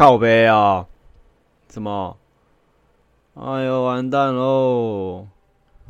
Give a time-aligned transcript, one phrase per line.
[0.00, 0.88] 靠背啊？
[1.68, 2.16] 什么？
[3.34, 5.28] 哎呦，完蛋喽！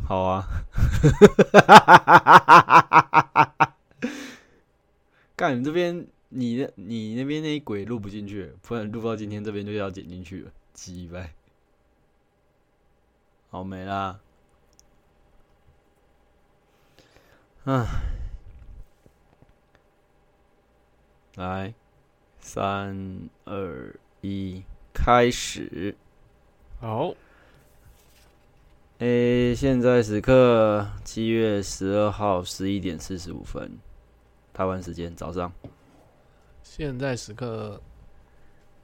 [0.04, 0.48] 好啊，
[5.36, 11.32] 干你这边，你那你那边那一轨录不进去，不然录到今天这边就要剪进去了，鸡掰。
[13.50, 14.18] 好没啦，
[17.62, 17.86] 嗯，
[21.36, 21.72] 来，
[22.40, 24.62] 三二一，
[24.92, 25.94] 开始。
[26.80, 27.14] 好，
[28.98, 33.78] 诶，现在时刻七月十二号十一点四十五分，
[34.52, 35.52] 台湾时间早上。
[36.62, 37.80] 现在时刻，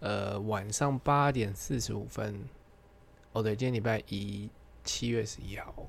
[0.00, 2.38] 呃，晚上八点四十五分。
[3.33, 4.48] 哦，对，今天礼拜一，
[4.84, 5.86] 七月十一号，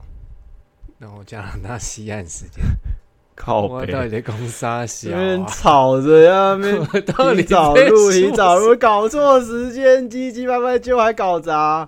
[0.97, 2.63] 然后加拿大西岸时间。
[3.37, 5.45] 靠我到底，在攻杀小那边啊？
[5.47, 11.87] 吵着呀，那边 到底提早在录，说提早录，搞错时间，唧唧歪歪就还搞砸。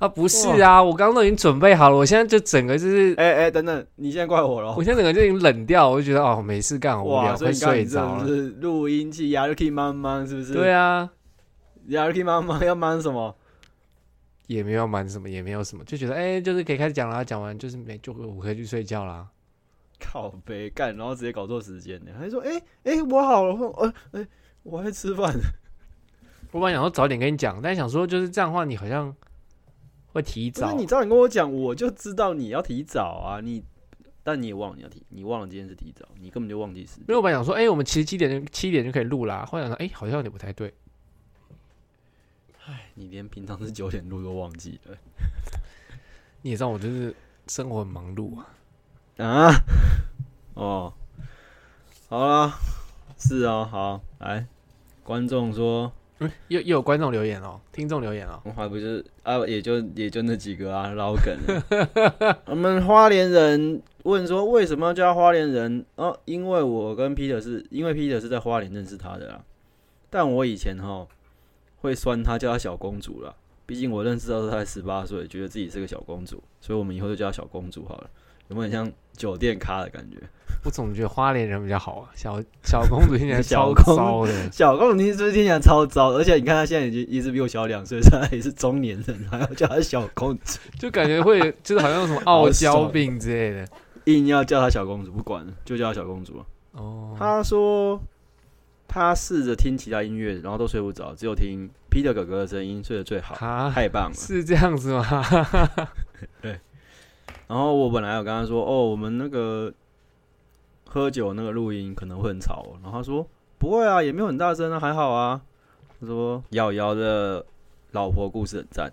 [0.00, 0.08] 啊？
[0.08, 4.82] 不是啊，我刚刚都已经准备好了，我现在就整个就是，哎哎，等等，你现在怪我了我。
[4.82, 8.34] 现在整个就已经冷掉，我就觉得哦，没事干，好无哇，聊，快所以你看睡着了你这不。
[8.34, 10.54] 是录音器呀，就可以慢慢，是不是？
[10.54, 11.08] 对啊，
[11.88, 13.36] 呀，就可以慢慢要忙什么？
[14.46, 19.26] 也没有瞒什么，也没有什么，就觉得哎、就是可以开始讲了，讲完就是没就我可以去睡觉啦。
[20.12, 22.10] 靠背干，然后直接搞错时间呢。
[22.18, 24.26] 还说，哎哎，我好了，我呃哎，
[24.62, 25.32] 我还在吃饭。
[26.52, 29.14] 我本来想说早点跟你讲，但想说就是这样的话，你好像
[30.12, 30.72] 会提早。
[30.74, 33.40] 你早点跟我讲，我就知道你要提早啊。
[33.40, 33.62] 你，
[34.24, 37.00] 但你也忘了你要提，你忘了今天是提早，你根本就忘记时间。
[37.02, 39.44] 因为我本来想说，哎、我们其实七点就七点就可以录啦。
[39.44, 40.72] 后来想说，哎、好像有点不太对。
[42.94, 44.96] 你连平常是九点录都忘记了
[46.42, 47.12] 你也知道我就是
[47.48, 48.46] 生活很忙碌啊。
[49.26, 49.52] 啊？
[50.54, 50.92] 哦，
[52.08, 52.52] 好了，
[53.18, 54.46] 是哦，好，来，
[55.04, 58.40] 观众说，嗯又又有观众留言哦，听众留言哦。
[58.44, 62.38] 我还不是啊，也就也就那几个啊，老梗了。
[62.46, 65.84] 我们花莲人问说，为什么要叫他花莲人？
[65.96, 69.42] 哦，因为我跟 Peter 是因为 Peter 是在花莲认识他的啦。
[70.10, 71.06] 但我以前哈
[71.80, 73.34] 会酸他，叫他小公主啦。
[73.70, 78.10] 毕竟我认识到他才十八岁，觉得自己是个小公主，所以我们以后就叫她小公主好了。
[78.48, 80.16] 有没有很像酒店咖的感觉？
[80.64, 84.50] 我总觉得花莲人比较好啊，小小公主听起来 超小公糟的。
[84.50, 86.10] 小公主听是不是听起来超糟？
[86.10, 93.68] 而且你看她现在已经一直比我小两岁，她也是中年人，还要叫她小公主， 就感觉会就是好像有什么傲娇病之类的。
[94.06, 96.46] 硬要叫她小公主，不管了，就叫她小公主了。
[96.72, 98.02] 哦，她说
[98.92, 104.14] 他试着听其他音乐，然后都睡不着，只有听 Peter 哥哥的声音睡得最好，哈，太棒了。
[104.16, 105.04] 是这样子吗？
[106.42, 106.58] 对
[107.46, 109.72] 然后我本来有跟他说，哦，我们那个
[110.88, 113.24] 喝酒那个录音可能会很吵哦，然后他说
[113.58, 115.40] 不会啊，也没有很大声啊，还好啊。
[116.00, 117.46] 他说瑶瑶的
[117.92, 118.92] 老婆故事很赞，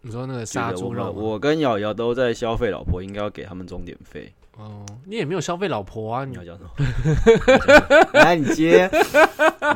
[0.00, 1.20] 你说那个杀猪肉吗？
[1.20, 4.32] 我跟瑶瑶都在消费老婆，应该要给他们钟点费。
[4.56, 6.70] 哦，你也没有消费老婆啊，你你要讲什么？
[8.14, 8.90] 来，你接，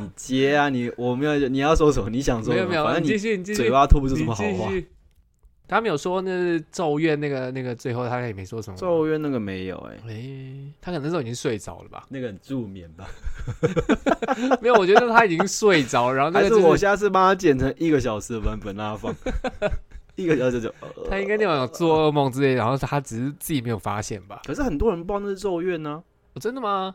[0.01, 0.69] 你接啊！
[0.71, 2.09] 你我没有，你要说什么？
[2.09, 2.67] 你想说什么？
[2.67, 4.71] 没有没有，反正你你继续，你继续，嘴巴吐不出什么好话。
[5.69, 8.77] 他没有说那是咒怨那个那个最后他也没说什么。
[8.77, 10.25] 咒怨那个没有哎、哎、
[10.81, 12.05] 他可能那时候已经睡着了吧？
[12.09, 13.07] 那个很助眠吧？
[14.61, 19.15] 没有，我觉得他已经睡着了，然后那还是个、就是、我下次帮他剪成一个小时的版本让他放？
[20.25, 24.41] 一个小时就，呃他应该那晚有做噩梦之类的，然后他只是自己没有发现吧？
[24.47, 26.03] 可是很多人不知道那是咒怨呢、
[26.34, 26.94] 哦、真的吗？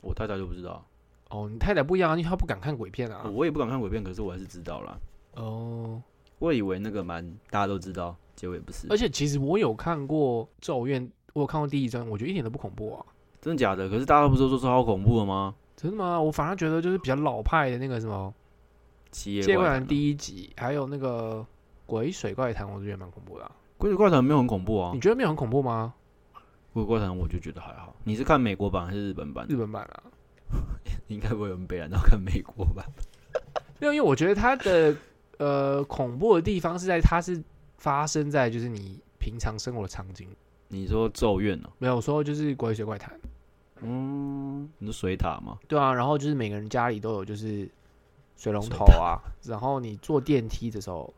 [0.00, 0.84] 我太太就不知道，
[1.30, 3.30] 哦，你太太不一样啊，因为她不敢看鬼片啊。
[3.32, 4.98] 我也不敢看鬼片，可是我还是知道啦。
[5.34, 6.02] 哦，
[6.38, 13.06] 我以为那个蛮大家都知道，结果也不是而，且其实我有看过《咒怨》，我有看过第一章，我觉得一点都不恐怖啊。
[13.40, 13.88] 真的假的？
[13.88, 15.54] 可是大家不是都说超恐怖的吗？
[15.76, 16.20] 真的吗？
[16.20, 18.32] 我反而觉得就是比较老派的那个什么
[19.10, 21.38] 七夜《借怪谈》谈，第一集，还有那个
[21.86, 23.52] 《鬼水怪谈》，我就觉得蛮恐怖的、啊。
[23.78, 25.00] 鬼水怪谈没有很恐怖啊你。
[25.00, 25.94] 觉得没有很恐怖吗？
[26.72, 27.94] 鬼鬼怪谈我就觉得还好。
[28.04, 29.46] 你是看美国版还是日本版？
[29.48, 30.02] 日本版啊，
[31.08, 32.84] 应该不会有人北然到看美国版。
[33.78, 34.96] 没有，因为我觉得它的
[35.38, 37.42] 呃恐怖的地方是在它是
[37.76, 40.28] 发生在就是你平常生活的场景，
[40.68, 43.20] 你说咒怨呢、没有说就是鬼水怪谈，
[43.80, 45.58] 嗯，你说水塔吗？
[45.68, 47.68] 对啊，然后就是每个人家里都有就是
[48.36, 51.12] 水龙头啊，然后你坐电梯的时候，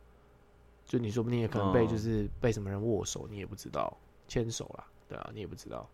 [0.86, 3.96] 就你说不定也可能被哦就是被什么人握手，你也不知道
[4.28, 5.88] 牵手啦，对啊，你也不知道。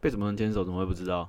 [0.00, 0.62] 被什么人牵手？
[0.64, 1.28] 怎么会不知道？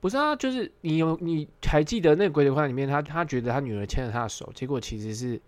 [0.00, 5.40] 不是啊，就是你有你还记得那个鬼水怪里面，他他觉得他女儿牵着他的手，结果其实是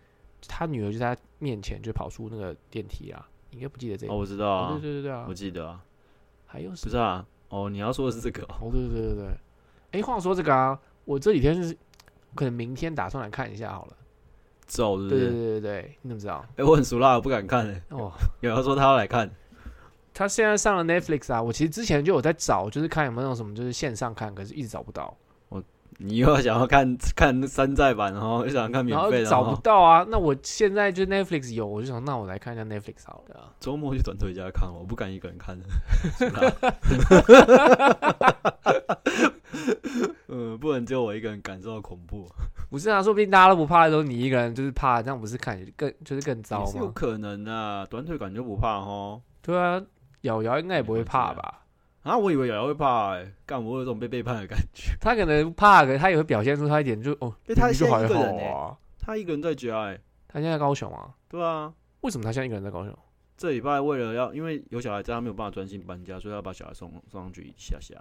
[0.47, 4.13] 他女儿就在他面前就跑出那个电梯啊，你应该不记得这个？
[4.13, 5.83] 哦，我知道哦啊，对对对对啊我，记得啊。
[6.47, 6.85] 还有什么？
[6.85, 8.55] 不是啊，哦，你要说的是这个哦。
[8.61, 9.37] 哦，对对对对对。
[9.93, 11.77] 哎，话说这个啊，我这几天是
[12.37, 13.97] 可能明天打算来看一下好了。
[14.67, 15.33] 咒，是不对对是？
[15.33, 16.45] 对对对，你怎么知道？
[16.57, 17.83] 哎、我很熟啦，我不敢看、欸。
[17.91, 19.31] 哦， 有人说他要来看，
[20.13, 25.17] 他现在上了 Netflix 啊，我其实之前就有在找，就是看有没有那种什么就是线上看，可是一直找不到，
[25.99, 30.05] 你又要想要看看山寨版，然后又想看免然后费的，找不然后到啊。
[30.09, 33.53] 那我现在就 Netflix 有，我就想那我来看一下 Netflix 好了啊。
[33.61, 35.65] 周末去短腿家看，我不敢一个人看的。
[40.29, 42.29] 嗯，不能只有我一个人感受到恐怖，
[42.71, 46.91] 不是啊，说不定大家都不怕的时候，你一个人就是怕，这样不是看更就是更糟吗是有？
[46.91, 47.87] 可能啊。
[47.89, 49.21] 短腿感觉不怕哦。
[49.41, 49.81] 对啊，
[50.23, 51.63] 瑶瑶应该也不会怕吧？
[52.03, 54.93] 啊，我以为瑶瑶会怕、欸，干我有种被背叛的感觉。
[55.01, 58.77] 他可能怕，可是他也会表现出他一点就哦，因为他一个人啊。
[59.01, 61.15] 他一个人在家、欸，他现在在高雄啊？
[61.29, 61.73] 对啊。
[62.01, 62.99] 为什么他现在一个人在高雄？
[63.37, 67.95] 这礼拜为了要，因为有小孩在，他没有办法专心搬家，所以要把小孩送送上去一下下。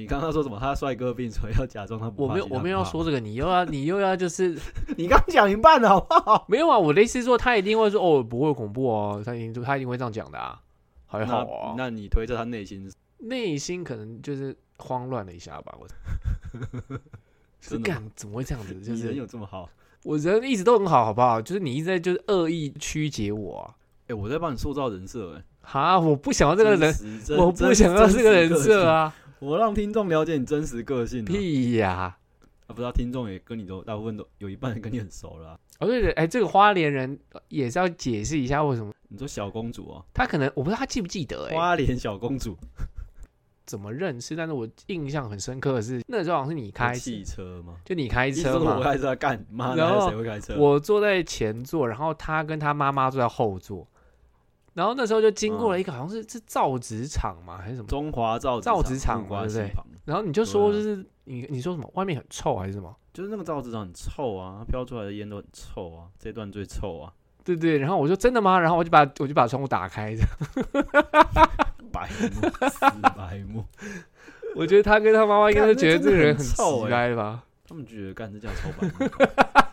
[0.00, 0.58] 你刚刚说什么？
[0.58, 2.32] 他帅哥病，所以要假装他不怕。
[2.32, 4.58] 我没有，我没有要说这个，你又要你又要就是
[4.96, 6.44] 你刚讲一半了，好不好？
[6.48, 6.78] 没有啊？
[6.78, 10.60] 我的意思是说，他一定会说哦，不会恐怖哦，他一定就他一定会这样讲的啊，
[11.06, 11.84] 还好啊那。
[11.84, 15.86] 那你推测他内心内心可能就是慌乱了一下吧，我
[17.60, 18.74] 是真的吗干怎么会这样子？
[18.80, 19.68] 就是人有这么好？
[20.02, 21.42] 我人一直都很好，好不好？
[21.42, 23.74] 就是你一直在就是恶意曲解我啊！
[24.08, 26.94] 哎、我在帮你塑造人设、哎，哈，我不想要这个人，
[27.38, 29.14] 我不想要这个人设，啊！
[29.40, 31.26] 我让听众了解你真实个性、啊。
[31.26, 32.16] 屁呀！
[32.66, 38.92] 啊，不知道听众也跟你都大部分都有一半跟你很熟了啊、哦对对，哎，这个花莲人也是要解释一下为什么。
[39.08, 42.56] 你说小公主哦、她可能我不知道她记不记得哎、花莲小公主。
[43.66, 47.76] 怎么认识，但是我印象很深刻的是那时候好像是你开汽车吗？
[47.84, 49.46] 就你开一车嘛，说我开车干？
[49.48, 50.56] 妈，然后那谁会开车？
[50.58, 53.86] 我坐在前座，然后她跟她妈妈坐在后座，
[54.74, 59.72] 然后那时候就经过了一个好像是是造纸厂嘛还是什么，中华造造纸厂对不对？
[60.04, 61.90] 然后你就说就是你你说什么？
[61.94, 62.94] 外面很臭还是什么？
[63.12, 67.12] 就是那个造纸厂很臭啊，它飘出来的烟都很臭啊，这段最臭啊，
[67.44, 68.58] 对对，然后我说真的吗？
[68.60, 70.14] 然后我就把我就把窗户打开，
[71.92, 72.80] 白目，死
[73.16, 73.64] 白目，
[74.54, 77.44] 我觉得他跟他妈妈应该是觉得这个人很臭奇怪吧？
[77.66, 78.92] 他们就觉得干这叫臭白目，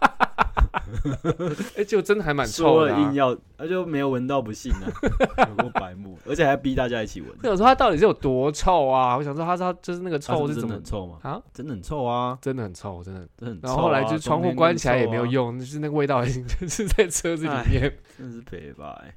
[1.77, 3.13] 哎，就真的还蛮臭的、啊硬。
[3.13, 4.91] 要，那就没有闻到不信啊，
[5.49, 9.17] 有过白目，而且还逼大家一起闻，那我说他到底是有多臭啊？
[9.17, 11.19] 我想说他他就是那个臭是不是真的很臭吗？
[11.23, 11.41] 啊？
[11.53, 13.27] 真的很臭啊，真的很臭，真的。
[13.37, 13.69] 真的很臭啊。
[13.69, 17.97] 然后后来就窗户关起来也没有用，就是那个味道已经就是在车子里面。
[18.17, 19.13] 真的是北白。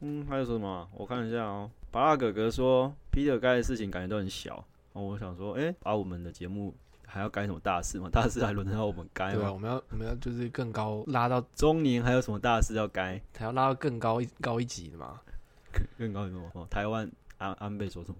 [0.00, 0.88] 嗯，还有什么啊？
[0.94, 1.70] 我看一下哦。
[1.90, 4.64] 巴拉哥哥说，Peter 该的事情感觉都很小。
[4.94, 6.74] 哦，我想说，哎、把我们的节目
[7.12, 8.08] 还要干什么大事吗？
[8.10, 13.20] 大事还轮得到我们改对啊，我们要我们要就是更高拉到，中年还有什么大事要改？
[13.36, 15.20] 还要拉到更高一高一级的嘛。
[15.70, 16.50] 更更高一什么？
[16.54, 18.16] 哦，台湾安安倍说什么？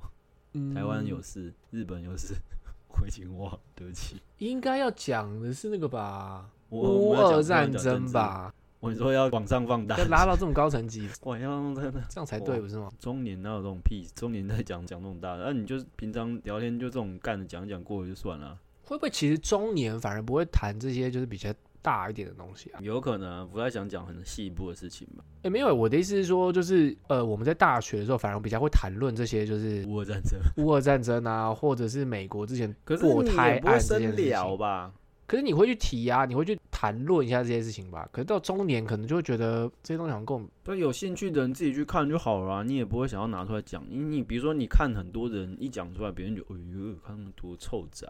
[0.52, 2.34] 嗯台湾有事，日本有事，
[3.00, 4.20] 我已经忘了，对不起。
[4.36, 12.02] 应该要讲的是那个吧，我乌我们要讲俄战争吧，我说要往上放大要，拉到这种高层级，哇，要用真的。
[12.10, 12.90] 这样才对，不是吗？
[12.98, 14.06] 中年哪有这种屁？
[14.14, 18.58] 中年在讲讲那种大的，那、啊你就是平常聊天就这种干的讲一讲过了就算了。
[18.92, 22.80] 会不会其实中年反而不会谈这些就是比较大一点的东西啊？
[22.82, 25.24] 有可能、啊、不太想讲很细部的事情吧。
[25.44, 34.26] 哎、没有，我的意思是说，就是呃，我们在大学的时候反而比较会谈论这些，就是乌俄战争，乌俄战争啊，或者是美国之前可是你堕胎案这件深事情。
[34.26, 34.92] 聊吧？
[35.26, 38.06] 可是你会去提啊，你会去谈论一下这些事情吧？
[38.12, 43.82] 可是到中年，可能就会觉得这些东西好像跟我们对，有兴趣的人自己去看就好了啊、你也不会想要拿出来讲。
[43.88, 48.06] 你你比如说，你看很多人一讲出来，别人就哎呦，看那么多臭宅。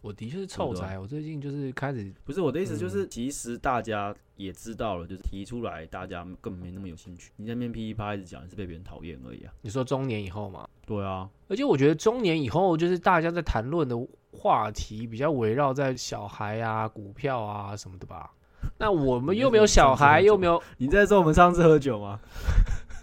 [0.00, 7.30] 我的确是臭对宅，我最近就是开始不是我的意思，就是嗯其实大家也知道了，就是提出来，大家根本没那么有兴趣。
[7.36, 9.52] 你在那边噼里啪啦一直讲，是被别人讨厌而已啊。
[9.60, 13.94] 你说中年以后嘛，对啊，而且我觉得中年以后，就是大家在谈论的
[14.32, 18.32] 话题比较围绕在小孩啊、股票啊什么的吧。
[18.78, 22.18] 那我们又没有小孩，又没有，你在说我们上次喝酒吗？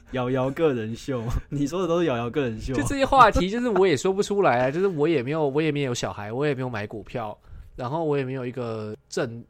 [0.14, 2.78] 瑶瑶个人秀，你说的都是瑶瑶个人秀啊。
[2.78, 4.72] 就这些话题，就是我也说不出来啊。
[4.72, 7.38] 就是我也没有，我也没有小孩，我也没有买股票，
[7.76, 9.44] 然后我也没有一个正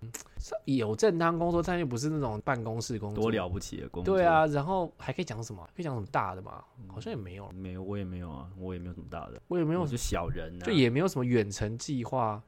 [0.65, 4.15] 有正当工作，但又不是那种办公室工作，多了不起的工作。
[4.15, 5.63] 对啊，，然后还可以讲什么？
[5.75, 6.63] 可以讲什么大的嘛？
[6.87, 10.65] 好像也没有，没有，我也没有啊，我也没有什么大的，我也没有我，是小人啊。
[10.65, 12.41] 就也没有什么远程计划。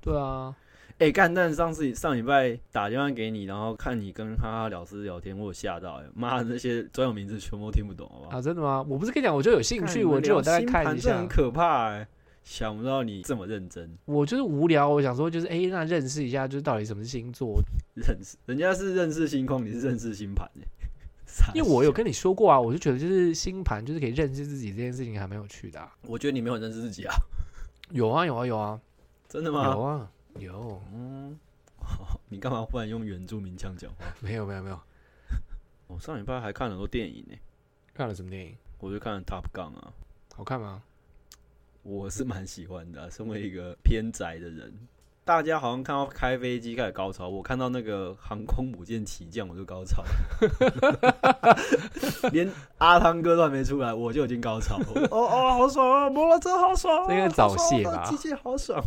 [0.00, 0.54] 对啊，
[0.98, 8.36] 哎，干、但上次上礼拜打电话给你，然后看你跟哈哈老师聊天，我有吓到哎、妈的，那些专有名词全部都听不懂，好不好？
[8.36, 8.84] 啊，真的吗？
[8.88, 11.28] 我不是跟你讲，我就有兴趣，我就有大概看一下这很。
[11.28, 12.08] 可怕哎、
[12.42, 17.62] 想不到你这么认真我就是无聊，我想说就是哎、那认识一下，就是到底什么是星座？
[17.94, 20.50] 认识，人家是认识星空，你是认识星盘
[21.54, 25.94] 因为我有，跟你说过啊，我就觉得就是星盘就是可以认识自己这件事情还蛮有趣的、啊。
[26.08, 27.14] 我觉得你没有认识自己啊，
[27.90, 28.80] 有啊有啊有啊
[29.28, 29.70] 真的吗？
[29.70, 31.38] 有啊有，嗯，
[32.28, 34.04] 你干嘛忽然用原住民腔讲话？
[34.20, 34.80] 没有没有没有，
[35.86, 37.36] 我 上礼拜还看了很多电影呢，
[37.94, 38.56] 看了什么电影？
[38.78, 39.92] 我就看了《Top Gun》啊，
[40.34, 40.82] 好看吗？
[41.82, 44.72] 我是蛮喜欢的啊、身为一个偏宅的人，
[45.24, 50.04] 大家好像看到开飞机开始高潮，我看到那个航空母舰起降我就高潮，
[52.30, 55.08] 连阿汤哥都还没出来，我就已经高潮了。
[55.10, 56.10] 哦哦，好爽啊！
[56.10, 58.82] 摩托车好爽、啊，这个早泄啊机械好爽。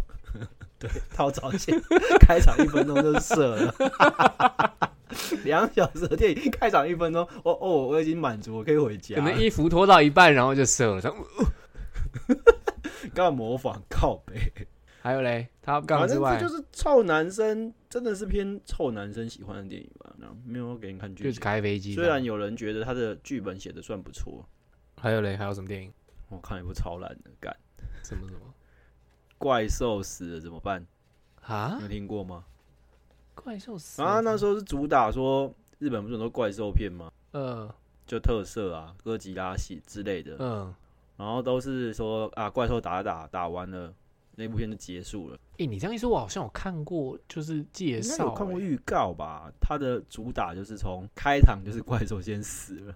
[0.82, 1.80] 对， 套早泄，
[2.20, 3.76] 开场一分钟就射了。
[5.44, 9.22] 两小时的电影，开场一分钟，哦哦，我已经满足，我可以回家了。
[9.22, 11.02] 可能衣服脱到一半，然后就射了。
[11.02, 11.18] 这样
[13.14, 14.52] 干嘛模仿靠背？
[15.02, 20.14] 还有嘞，他反刚之外正这就是臭男生，真的是偏臭男生喜欢的电影吧？
[20.18, 21.42] 那没有给你看剧就是情。
[21.42, 21.94] 开飞机。
[21.94, 24.48] 虽然有人觉得他的剧本写的算不错，
[25.02, 25.92] 还有嘞，还有什么电影？
[26.30, 27.56] 我看一部超烂的，干
[28.04, 28.51] 什么什么
[29.42, 30.86] 怪兽死了怎么办？
[31.42, 31.88] 啊你有？
[31.90, 32.46] 听过吗？
[33.34, 37.12] 怪兽死了啊，那时候是主打说日本不是很多怪兽片吗？
[37.32, 37.68] 嗯
[38.06, 40.72] 就特色啊，哥吉拉系之类的，嗯，
[41.18, 43.92] 然后都是说啊，怪兽打打打完了，
[44.36, 45.40] 那部片就结束了。
[45.58, 49.52] 诶，你这样一说，我好像有看过，就是介绍、看过预告吧？
[49.60, 52.96] 它的主打就是从开场就是怪兽先死了，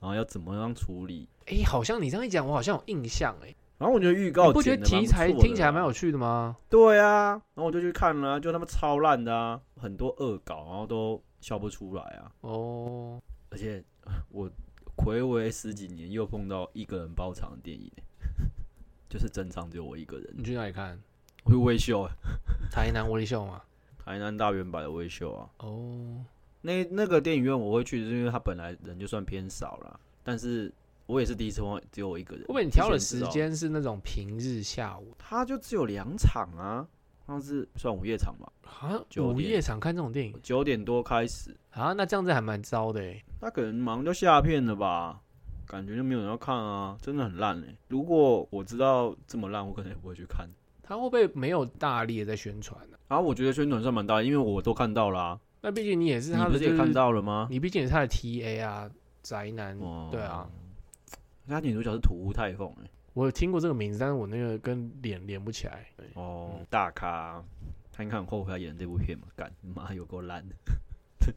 [0.00, 1.28] 然后要怎么样处理。
[1.46, 6.12] 诶，好像你这样一讲，我好像有印象诶，然后我觉得预告你不觉得题材听起来蛮有趣？
[6.12, 6.56] 的吗？
[6.70, 12.30] 对啊，然后我就去看了啊、就他妈超烂的啊，很多恶搞，然后都笑不出来啊。
[12.42, 13.20] 哦，
[13.50, 13.82] 而且
[14.30, 14.48] 我
[14.96, 17.90] 暌违十几年又碰到一个人包场的电影、
[19.10, 20.32] 就是整场只有我一个人。
[20.36, 20.96] 你去哪里看？
[21.42, 22.12] 我去微秀、啊，
[22.70, 23.60] 台南威力秀吗？
[24.04, 25.50] 台南大圆柏的微秀啊。
[25.58, 26.24] 哦，
[26.60, 30.72] 那那个电影院我会去，是因为它本来人就算偏少了，但是
[31.12, 32.42] 我也是第一次只有我一个人。
[32.44, 35.14] 会不会你挑的时间是那种平日下午？
[35.18, 36.86] 他就只有两场啊，
[37.26, 41.92] 好像是算午夜场吧，好像午夜场看这种电影九点多开始，啊？
[41.92, 43.22] 那这样子还蛮糟的诶。
[43.40, 45.20] 他可能马上就下片了吧？
[45.66, 50.46] 感觉就没有人要看啊，真的很烂哎、如果我知道这么烂，我可能也不会去看。
[50.82, 57.46] 他会不会没有大力的在宣传呢、然后我觉得宣传算蛮大的，因为我都看到啦、啊，那毕竟你也是你他的、就是，不是也看到了吗？
[57.48, 58.90] 你毕竟也是他的 TA 啊，
[59.22, 59.78] 宅男。
[59.78, 60.46] 哦对啊，
[61.48, 65.86] 他女主角是土屋太凤哎、我有听过这个名字，但是我那个跟脸连不起来。
[65.96, 67.42] 对哦，大咖，
[67.92, 70.54] 看看后悔他演这部片嘛，干妈有够烂 的，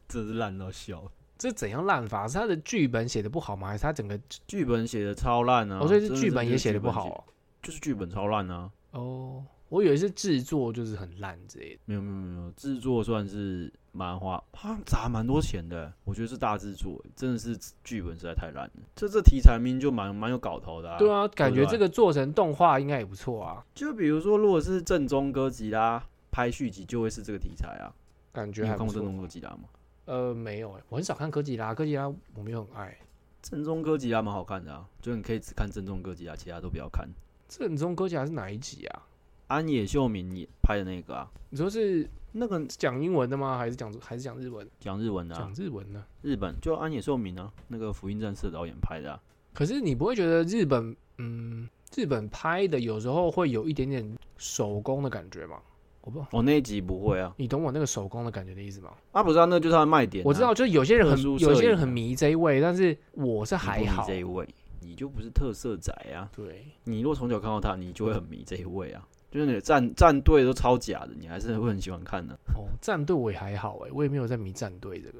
[0.08, 1.04] 真是烂到笑。
[1.38, 2.26] 这怎样烂法？
[2.26, 3.68] 是他的剧本写的不好吗？
[3.68, 4.18] 还是他整个？
[4.46, 5.80] 剧本写的超烂啊！
[5.82, 7.24] 哦，所以是剧本也写的的不好、哦。
[7.62, 8.70] 就是剧本超烂啊！
[8.92, 11.80] 哦，我以为是制作就是很烂之类的。
[11.84, 18.82] 没有没有没有，制作算是蛮花，好像砸蛮多钱的，我觉得是大制作，真的是剧本实在太烂了。
[18.94, 20.98] 这这题材明明就蛮蛮有搞头的、啊。
[20.98, 23.64] 对啊，感觉对这个做成动画应该也不错啊。
[23.74, 27.90] 就比如说，如果是正宗哥吉拉拍续集，就会是这个题材啊。
[28.32, 29.02] 感你觉还看过正。
[29.02, 29.62] 宗哥吉拉吗？
[30.04, 32.96] 呃，没有、欸，我很少看哥吉拉，哥吉拉我没有很爱。
[33.42, 37.08] 正宗哥吉拉蛮好看的啊，就你可以只看正宗哥吉拉，其他都不要看。
[37.48, 39.02] 正宗哥吉拉是哪一集啊？
[39.48, 43.56] 安野秀明也拍的那个啊，你说是那个讲英文的吗？
[43.56, 44.68] 还是讲还是讲日文？
[44.80, 46.06] 讲日文的、啊讲，日文啊？
[46.22, 49.20] 日本就安野秀明啊，那个福音战士的导演拍的、啊。
[49.54, 55.56] 可是你不会觉得日本，嗯，日本拍的有时候会有一点点手工的感觉吗？
[56.02, 58.92] 我不我、那一集不会啊，你懂我那个手工的感觉的意思吗？
[59.12, 60.26] 啊不知道那就是他的卖点、啊。
[60.26, 64.04] 我知道，就是有些人很有些人很啊迷这一位，但是我是还好。
[64.06, 64.46] 这一位，
[64.80, 66.30] 你就不是特色仔啊。
[66.36, 69.04] 对，你如果从小看到他，你就会很迷这一位啊。
[69.36, 75.18] 就是你的战战队都超假的，你还是会很喜欢看的、哦，战队我也还好哎，我也没有在迷战队这个，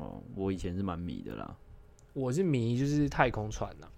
[0.00, 1.56] 哦，我以前是蛮迷的啦，
[2.12, 3.88] 我是迷就是太空船呐、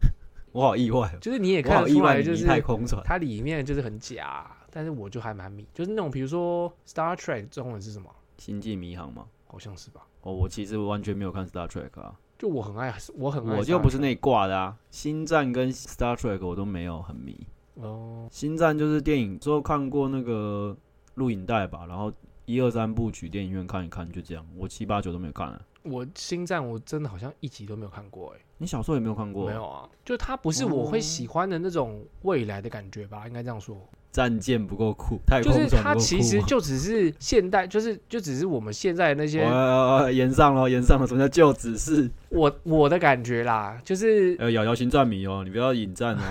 [0.52, 3.02] 我好意外、哦，就是你也看得好意外，就是太空船。
[3.04, 8.14] 它里面就是很假，但是我就还蛮迷，就是那种比如说 Star Trek 中文是什么？
[8.36, 9.26] 星际迷航吗。
[9.46, 10.04] 好像是吧？
[10.22, 14.76] 哦，我其实完全没有看 Star Trek 啊，就我很爱，我很爱，我就不是那一挂的啊。
[14.90, 17.46] 星战跟 Star Trek 我都没有很迷。
[17.74, 20.76] 哦，星战就是电影，之后看过那个
[21.14, 22.12] 录影带吧，然后
[22.44, 24.46] 一二三部曲电影院看一看，就这样。
[24.56, 25.60] 我七八九都没有看啊。
[25.82, 29.46] 我星战我真的好像一集都没有看过哎，你小时候也没有看过？
[29.46, 33.76] 没有啊，就它不是我会喜欢的那种未来的感觉吧，应该这样说。
[34.14, 35.68] 战舰不够酷，太就是。
[35.68, 42.08] 它其实就只是现代， 就是就只是我们现在那些呃，延上了，延上了，什么叫就只是？
[42.28, 46.22] 我我的感觉啦，就是呃，瑶瑶星战迷哦，你不要引战哦，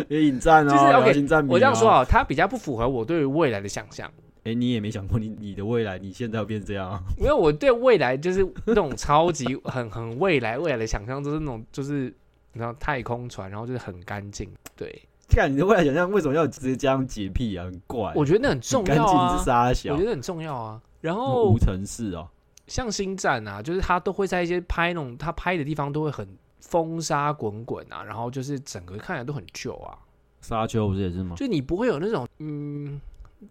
[0.08, 1.52] 别引战哦，就是瑶 OK，瑶星战迷、哦。
[1.52, 4.10] 我这样说，啊，它比较不符合我对于未来的想象，
[4.44, 7.02] 哎、你也没想过你你的未来，你现在要变这样啊？
[7.18, 12.04] 因为我对未来就是那种超级很很未来未来的想象，就是那种就是
[12.52, 17.64] 你知道太空船，然后就是很干净，对，看你的未来想象为什么要直接加上洁癖啊？
[17.64, 18.12] 很怪。
[18.14, 20.80] 我觉得那很重要啊干净是，沙小我觉，得很重要啊。
[21.00, 22.28] 然后无尘室哦，
[22.66, 26.26] 像星战啊，就是他都会在一些拍那种他拍的地方都会很
[26.60, 29.98] 风沙滚滚啊，然后就是整个看起来都很旧啊，
[30.40, 31.36] 沙丘不是也是吗？
[31.36, 33.00] 就你不会有那种嗯，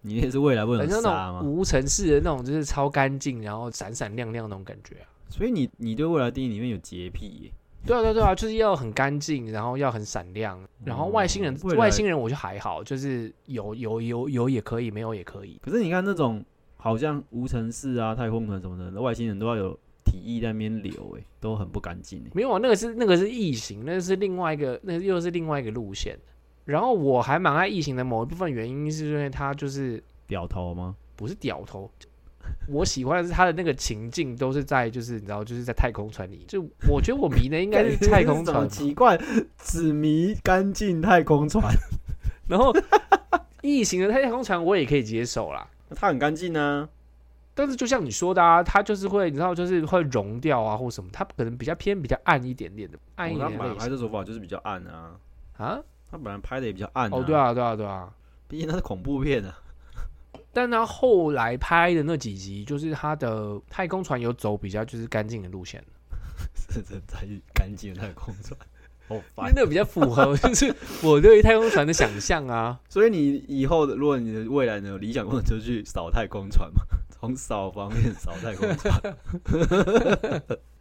[0.02, 1.40] 你也是未来不能很像沙吗？
[1.42, 5.08] 那种无尘室的那种，就是超干净，然后闪闪亮亮那种感觉啊。
[5.30, 7.52] 所以你你对未来定义里面有洁癖耶？
[7.86, 15.60] 对啊，对啊对啊，就是要很干净，然后要很闪亮，然后外星人、外星人我就还好，就是有有有有也可以，没有也可以。
[15.62, 16.44] 可是你看那种
[16.78, 22.32] 好像无尘室啊、太空船什么的，外星人都要有体液在那边流，哎，都很不干净哎。
[22.34, 26.18] 没有啊，那个是那个是异形，那个是另外一个，那个又是另外一个路线。
[26.66, 30.96] 然后我还蛮爱异形的某一部分原因，是因为它就是屌头吗？
[31.16, 31.90] 不是屌头，
[32.68, 39.20] 我喜欢的是他的那个情境都是在就是你知道就是在太空船里，就 我觉得我迷的应该是太空船嘛， 奇怪，
[39.58, 41.64] 只迷干净太空船，
[42.48, 42.74] 然后
[43.62, 45.68] 异形的太空船我也可以接受啦。
[45.96, 46.90] 它很干净啊。
[47.58, 55.16] 但是就像你说的啊，它就是会，你知道，就是会融掉啊，或什么，它可能比较偏比较暗一点点的，暗一点的类型本来拍摄手法就是比较暗啊，
[55.58, 55.80] 啊。
[56.12, 58.14] 它本来拍的也比较暗、哦，对，啊，对啊，对啊。
[58.48, 59.58] 毕竟它是恐怖片啊。
[60.56, 65.84] 但他后来拍的那几集，就是他的太空船有走比较就是干净的路线，
[66.56, 68.58] 是这才是干净的太空船，
[69.10, 69.16] 好
[69.50, 69.54] 因为。
[69.54, 72.80] 那比较符合就是我对于太空船的想象啊。
[72.88, 79.14] 所以你以后的，如果你的未来呢，理想工作就去扫太空船嘛，从扫方面扫太空船，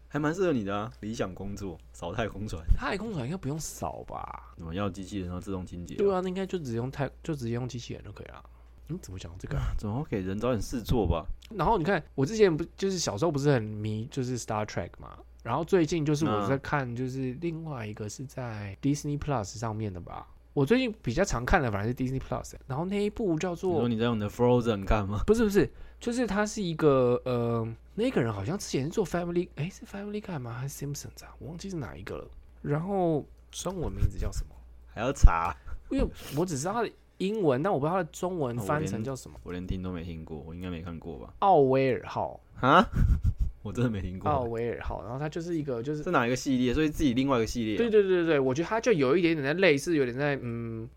[0.07, 0.93] 还蛮适合你的啊。
[1.01, 4.55] 理想工作扫太空船，太空船应该不用扫吧？
[4.57, 5.97] 怎么要机器人然后自动清洁？
[5.97, 8.41] 对啊，那应该就只用太就直接用机器人就可以了。
[8.89, 9.73] 嗯，怎么讲这个啊？
[9.79, 11.27] 总要给人找点事做吧。
[11.51, 15.19] 然后你看，我之前不就是小时候不是很迷就是 Star Trek 嘛？
[15.43, 20.27] 然后最近就是我嗯在看，就是另外一个是在 Disney Plus 上面的吧。
[20.55, 25.21] 我最近比较常看的反而是 Disney Plus，然后那一部叫你做说你在用你的 Frozen 看吗？
[25.27, 30.53] 不是不是，就是它是一个呃，那个人好像之前是做 Family，哎，是 Family Guy 吗？
[30.53, 31.35] 还是 Simpsons 啊？
[31.41, 32.29] 我忘记是哪一个了。
[32.63, 34.55] 然后中文名字叫什么？
[34.95, 35.55] 还要查？
[35.91, 36.83] 因为我只知道
[37.19, 39.39] 英文，但我不知道它的中文翻成叫什么。
[39.43, 41.33] 我连听都没听过，我应该没看过吧？
[41.41, 42.85] 奥威尔号，啊？
[43.63, 44.43] 我真的没听过奥。
[44.43, 46.75] 威尔号，然后它就是一个就是是哪一个系列？
[46.75, 47.79] 所以自己另外一个系列、啊。
[47.79, 50.89] 对对对对对，我觉得它就有一点点在类似，有点在嗯，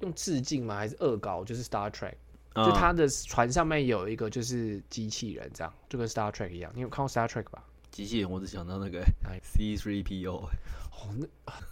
[0.00, 0.76] 用致敬吗？
[0.76, 1.44] 还是恶搞？
[1.44, 2.14] 就是 Star Trek，、
[2.54, 6.72] 嗯就它的船上面有一个就是机器人，这样就跟 Star Trek 一样。
[6.74, 7.62] 你有看过 Star Trek 吧？
[7.90, 9.04] 机器人，我只想到那个
[9.42, 10.48] C 3 PO，哦，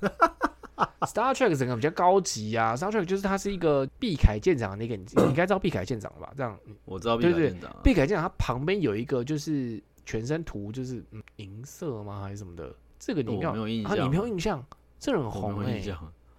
[0.01, 0.11] 那
[1.07, 6.33] Star Trek 整个比较高级啊，Star Trek 就是它是一个毕凯舰长的那个，你你应该知道毕凯舰长吧？
[6.37, 7.77] 这样，嗯我知道毕对对凯舰长啊。
[7.83, 12.75] 毕凯舰长他旁边有一个就是全身涂就是嗯银色吗还是什么的？
[12.99, 14.65] 这个你没有印啊，象，你没有印象？
[14.99, 15.83] 这人很我红哎。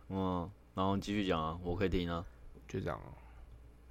[0.09, 2.23] 嗯，然后你继续讲啊，我可以听啊。
[2.67, 3.09] 就这样啊。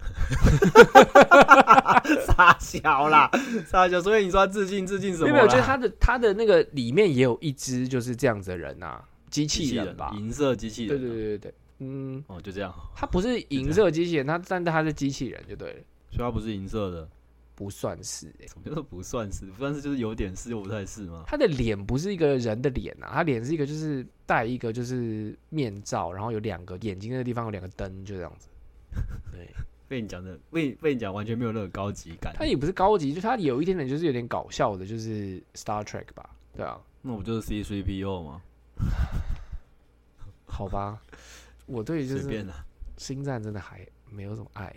[2.27, 3.31] 傻小啦，
[3.67, 5.33] 傻小，所以你说他致敬致敬什么啦？
[5.33, 10.15] 没有没有，就是他的他的那个里面也有一只就是这样子的人呐、机机器人吧？
[10.17, 11.09] 银色机器对人。
[11.09, 17.09] 对对对对对，嗯，哦，就这样，它不是银色机器人，它但它是机器人就对了，所以它不是银色的，
[17.55, 18.47] 不算是、欸。
[18.47, 19.47] 什么叫做不算是？
[19.47, 21.25] 不算是就是有点是又不太是吗？
[21.27, 28.49] 他的脸不是一个人的脸啊，他脸是一个就是戴一个就是面罩，然后有两个眼睛那个地方有两个灯，就这样子。
[29.33, 29.49] 对，
[29.89, 32.33] 被你讲的，被被你讲完全没有那个高级感。
[32.37, 36.29] 他也不是高级，就他有一点点就是有点搞笑的，就是 Star Trek 吧？
[36.55, 38.43] 对啊，那不就是 C 3 PO 吗？
[40.47, 41.01] 好吧，
[41.67, 42.65] 我对就是随便啦。
[42.99, 44.75] 星战真的还没有什么爱。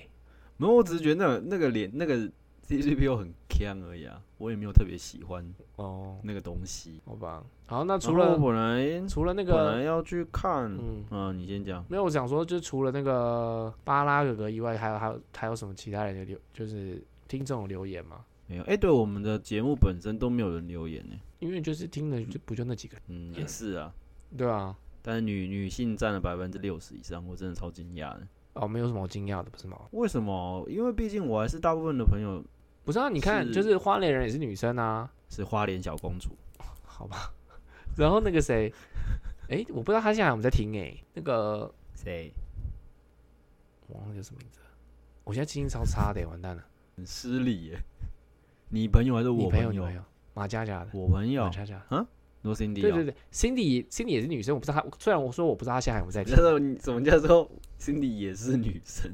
[0.58, 2.15] 没有，我只是觉得那个那个脸那个
[2.63, 7.02] C 3 PO 很强而已啊，我也没有特别喜欢哦，那个东西。
[7.06, 11.86] 好吧，好，那除然后了我本来除了那本来个，要去看，嗯，嗯，你先讲。
[11.89, 18.26] 没有，我想说，就除了那个巴拉哥哥以外，还有还有还有什么其他人的留，就是听众有留言吗？
[18.48, 21.15] 没有，哎、对我们的节目本身都没有人留言呢。
[21.45, 23.93] 因为就是听的就不就那几个，嗯，也是啊，
[24.38, 28.27] 对啊，但是女女性占了百分之六十以上，我真的超惊讶的。
[28.53, 29.79] 哦，没有什么好惊讶的，不是吗？
[29.91, 30.65] 为什么？
[30.69, 32.43] 因为毕竟我还是大部分的朋友
[32.84, 36.29] 不是啊，你看，就是花莲人也是女生啊，是花莲小公主，
[36.84, 37.34] 好吧。
[37.97, 38.73] 然后那个谁，
[39.49, 42.31] 哎、我不知道他现在有没有在听哎、那个谁
[43.88, 44.60] 我忘了叫什么名字，
[45.23, 46.65] 我现在记性超差的、完蛋了。
[46.95, 47.79] 很失礼耶？
[48.69, 49.71] 你朋友还是我朋友
[50.36, 51.45] 马佳佳的，我朋友。
[51.45, 51.82] 马，佳佳，
[52.43, 59.12] 罗 Cindy 哦对对对，Cindy Cindy 也是女生，我不知道她，虽然我说我不知道她现在还在听叫，做你怎么叫做 Cindy 也是女生？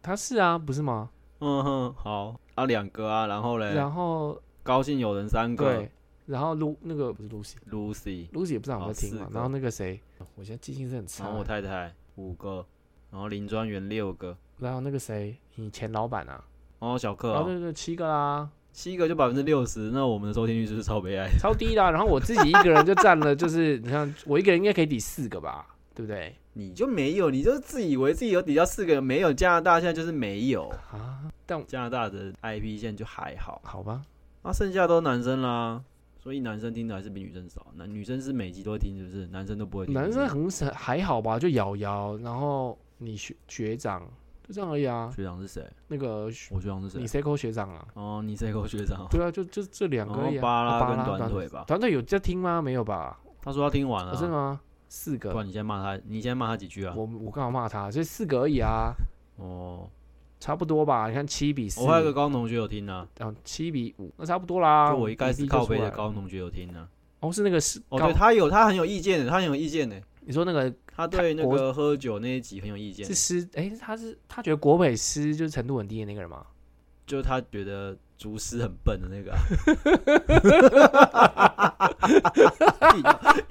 [0.00, 1.10] 她是啊，不是吗？
[1.40, 2.40] 嗯哼，好。
[2.54, 5.64] 啊，两个啊，然后嘞，然后高兴有人三个。
[5.64, 5.90] 对，
[6.26, 10.00] 然后 Lu 那个不是 Lucy，Lucy，Lucy，也不知道有没有在听嘛然后那个谁，
[10.36, 11.24] 我现在记性是很差。
[11.24, 11.40] 然后。
[11.40, 12.64] 我太太五个，
[13.10, 16.44] 然后林专员六个，然后那个谁，你前老板啊，
[16.78, 21.30] 哦小克、哦，哦，对对，七个啦，七个就百分之六十，那我们的收听率就是超悲哀？
[21.38, 26.34] 超低的啊、然后我自己一个人就占了，就是 你看我一个人应该可以抵四个吧，对不对？
[26.54, 34.02] 你就没有，你就自以为自己有抵到四个，没有加拿大现在就是没有，啊，但加拿大的 IP 现在就还好，好吧，
[34.42, 35.80] 那、剩下都男生啦，
[36.20, 39.26] 所以男生听的还是比女生少，男女生是每集都会听，是不是？
[39.28, 44.02] 男生都不会听，男生很少还好吧，就瑶瑶，然后你学学长
[44.46, 45.10] 就这样而已啊。
[45.14, 45.64] 学长是谁？
[45.88, 50.42] 那个我学长是谁你谁？C 扣学长啊，哦，你这个学长，对啊，就就这两个而已、啊。
[50.42, 52.60] 巴拉哦跟短腿吧短腿有在听吗？
[52.60, 53.18] 没有吧？
[53.40, 54.60] 他说他听完了、哦、真的吗？
[54.88, 56.94] 四个，不然你先骂他，你先骂他几句啊？
[56.96, 57.90] 我我刚好骂他？
[57.90, 58.92] 就四个而已啊，
[59.36, 59.88] 哦，
[60.38, 61.08] 差不多吧？
[61.08, 64.92] 你看七比四，我还有个高中同学有听啊，然后七比五，那差不多啦。
[64.92, 66.88] 就我一开始比例就靠背的高中同学有听啊。
[67.20, 76.44] 哦，是那个是哦，对他有，他很有意见的，他很有意见的，你说那个他对那国个喝酒那一集很有意见是，师，哎、他是他觉得国美师就是程度很低的那个人吗？
[77.06, 79.38] 就是他觉得竹师很笨的那个啊、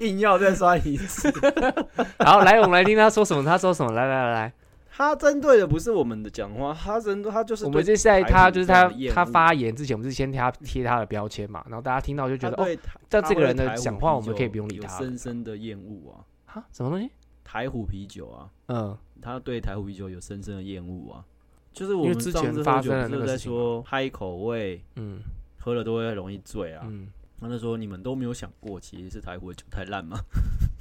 [0.00, 1.30] 硬硬要再刷一次。
[2.18, 3.44] 好，来，我们来听他说什么。
[3.44, 3.92] 他说什么？
[3.92, 4.52] 来来来来，
[4.90, 12.66] 他针对的不是我们的讲话，他针对他就是我对们是在他就是他他发言之前，我们是先贴他贴他的标签嘛，然后大家听到就觉得哦，
[13.08, 16.24] 但这个人的讲话我们可以不用理他深深的厌恶啊。
[16.46, 17.10] 哈，什么东西？
[17.44, 21.24] 台虎啤酒啊，嗯，他对台虎啤酒有深深的厌恶啊。
[21.72, 25.20] 就是我们之前发生的那个不是在说嗨口味，嗯
[25.58, 26.86] 喝了都会容易醉啊。
[26.88, 27.08] 嗯，
[27.40, 30.16] 他就说你们都没有想过，其实是台虎的酒太烂吗？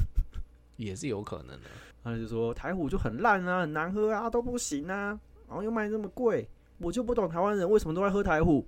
[0.77, 1.69] 也是有可能的。
[2.03, 6.47] 他就说台虎就很烂啊，很难喝啊，都不行啊，然后又卖那么贵，
[6.77, 8.67] 我就不懂台湾人为什么都在喝台虎。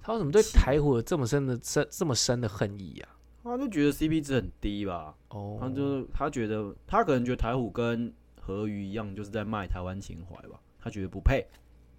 [0.00, 3.17] 他为什么对台虎有这么深的深这么深的恨意啊？
[3.48, 11.46] 他就觉得 CP 值很低吧，哦，他就他觉得他可能觉得台虎跟和鱼一样，就是在卖台湾情怀吧，他觉得不配，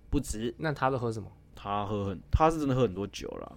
[0.09, 0.53] 不值。
[0.57, 1.31] 那他都喝什么？
[1.55, 3.51] 他喝很，他是真的喝很多酒啦。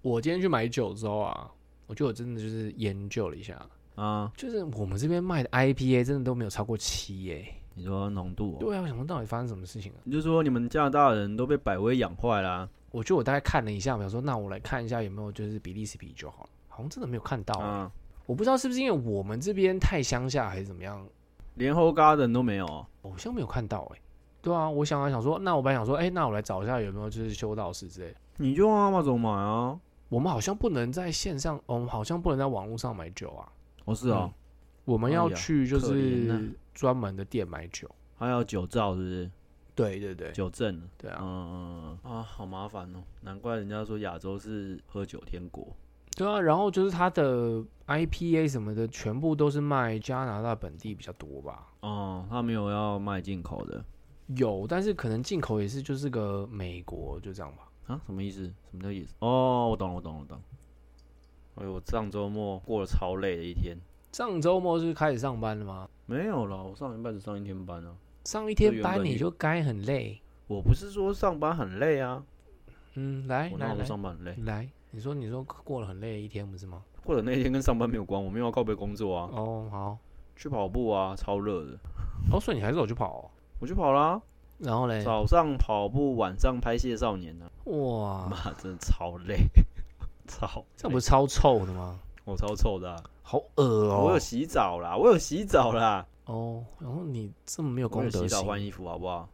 [0.00, 1.50] 我今天去买酒之后啊，
[1.86, 3.60] 我觉得我真的就是研究了一下，
[3.94, 9.98] 啊，就是我们这边卖的 IPA 真的都没有超过七耶、你说浓度、哦，对啊，我想说到底发生什么事情啊？
[10.04, 12.68] 你就说你们加拿大人都被百威养坏啦。
[12.90, 17.90] 我觉得我大概看了一下，我想说那我来看一下有没有就是比利时啤酒好了，好像真的没有看到、
[18.24, 21.06] 我不知道是不是因为我们这边太乡下还是怎么样，
[21.54, 22.86] 连 h o Garden 都没有哦。
[23.02, 24.00] 好像没有看到哎、
[24.40, 28.16] 对啊，我想啊想说，那我本来想说，哎、那我来找一下有没有就是修道士之类的。
[28.38, 29.78] 你就阿玛总买啊。
[30.08, 33.48] 我们好像不能在线上，哦我们好像不能在网络上买酒啊。
[33.84, 34.32] 哦，是哦，
[34.84, 35.94] 我们要去就是
[36.26, 36.40] 呐
[36.72, 37.90] 专门的店买酒。
[38.16, 39.30] 还有酒照是不是？
[39.74, 40.80] 对对对，酒证。
[40.96, 45.66] 对啊，嗯嗯嗯啊，好麻烦哦，难怪人家说亚洲是喝酒天国。
[46.16, 46.40] 对啊。
[46.40, 51.68] 然后就是它的 IPA 什么的，全部都是卖加拿大本地比较多吧。
[51.80, 53.84] 哦，他没有要卖进口的
[54.36, 57.68] 有，但是可能进口也是就是个美国，就这样吧。
[57.86, 58.00] 啊？
[58.06, 58.44] 什么意思？
[58.70, 59.14] 什么叫意思？
[59.18, 60.44] 哦，我懂了，我懂了，我懂了。
[61.56, 63.76] 哎呦，我上周末过了超累的一天。
[64.12, 65.88] 上周末是开始上班了吗？
[66.06, 67.94] 没有了，我上礼拜只上一天班啊。
[68.24, 70.20] 上一天班你就该很累。
[70.46, 72.22] 我不是说上班很累啊，
[72.94, 74.36] 嗯，来我哪有说来来上班很累？
[74.44, 76.82] 来，你说你说过了很累的一天不是吗？
[77.04, 79.98] 或者那天跟上班没有关，我没有要告别工作啊，哦，好，
[80.36, 81.78] 去跑步啊，超热的，
[82.30, 84.20] 哦，所以你还是有去跑、哦，我去跑啦、
[84.58, 89.38] 然后嘞，早上跑步，晚上拍谢少年呢、哇，妈，真的超累，
[90.28, 91.98] 超累这不是超臭的吗？
[92.24, 94.04] 我超臭的啊、好恶哦！
[94.04, 99.28] 我有洗澡啦，我有洗澡啦，哦，然后你这么没有我有洗公德心，澡换衣服好不好？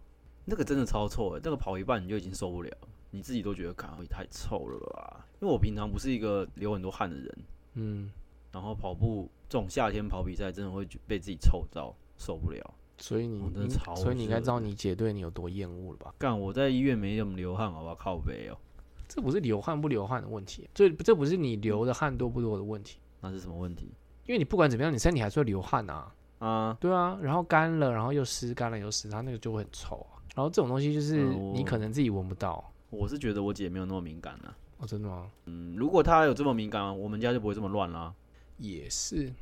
[0.47, 2.71] 那个真的超臭的，那个跑一半你就已经受不了，
[3.11, 5.27] 你自己都觉得，看，也太臭了吧？
[5.41, 7.39] 因为我平常不是一个流很多汗的人，
[7.75, 8.11] 嗯，
[8.53, 12.75] 然后跑步这种夏天跑比赛，真的会觉被自己臭到受不了。
[12.99, 16.13] 所以你哦真的你超所以你应该知道你姐对你有多厌恶了吧？
[16.19, 17.95] 干，我在医院没怎么流汗，好不好？
[17.95, 18.59] 靠背哦、
[19.07, 23.93] 这不是流汗不流汗的问题，这这不是你流的汗多不多的问题，那是什么问题
[24.27, 26.77] 因为你不管怎么样，你身体还是会流汗啊，啊？
[26.81, 30.19] 对啊，然后干了，然后又湿，干了又湿，它那个就会很臭啊。
[30.35, 34.57] 然后这种东西就是你可能自己闻不到，我是觉得我姐没有那么敏感啊。
[34.79, 35.27] 哦，真的吗？
[35.47, 38.15] 嗯，如果她有这么敏感，我们家就不会这么乱啦，
[38.59, 39.33] 也是？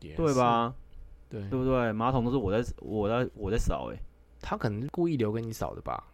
[0.00, 0.74] 对吧？
[1.30, 1.92] 对，对不对？
[1.92, 3.98] 马桶都是我在我在我在扫、欸，
[4.40, 6.04] 他可能是故意留给你扫的吧？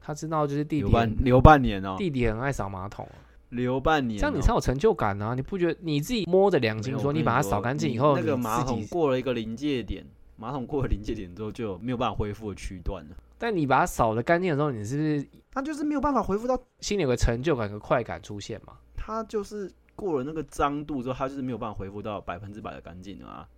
[0.00, 0.88] 他知道就是弟弟
[1.22, 3.18] 留半年哦、弟弟很爱扫马桶啊，
[3.50, 5.34] 留半年、这样你才有成就感啊！
[5.34, 13.16] 你不觉得你自己摸着良心说，你把它说扫干净以你后，那个马桶过了一个临界点，马桶过了临界点之后就有没有办法恢复的区段了。
[13.42, 18.78] 但你把它扫的干净的时候，你是不是它就是没有办法恢复到，心里有个成就感、和快感出现嘛？
[18.94, 23.48] 它就是过了那个脏度之后，它就是没有办法恢复到百分之百的干净了啊。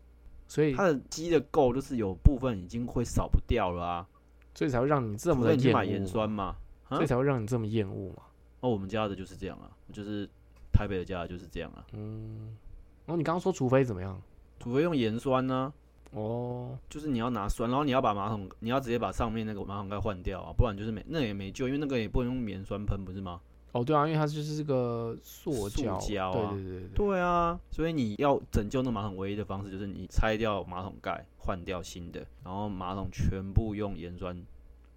[0.49, 4.09] 所以它的鸡的垢就是有部分已经会扫不掉了啊，
[4.55, 6.45] 所以才会让你这么的厌恶嘛，酸嘛。
[6.89, 8.23] 啊所以才会让你这么厌恶嘛。
[8.61, 10.27] 哦，我们家的就是这样啊，就是
[10.73, 12.57] 台北的家的就是这样啊，嗯，
[13.05, 14.19] 然后你刚刚说除非怎么样？
[14.61, 15.71] 除非用盐酸呢、
[16.15, 23.41] 哦，就是你要拿酸，然后你要把马桶，你要直接把上面那个马桶盖换掉啊，不然就是没那也没救，因为那个也不能用棉酸喷，不是吗？
[23.73, 34.41] 哦，对啊，因为它就是这个塑胶，塑胶啊对对对对，对啊，所以你要拯救那马桶唯一的方式就是你拆掉马桶盖，换掉新的，然后马桶全部用盐酸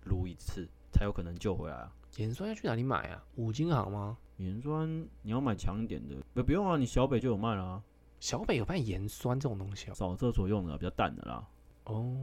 [0.03, 1.91] 撸一次，才有可能救回来啊。
[2.17, 3.23] 盐酸要去哪里买啊？
[3.37, 4.15] 五金行吗？
[4.37, 4.87] 盐酸
[5.23, 7.81] 你要买强一点的，不不用啊，你小北就有卖了啊，
[8.19, 9.93] 小北有卖盐酸这种东西哦。
[9.93, 11.45] 扫厕所用的啊比较淡的啦。
[11.85, 12.15] 哦，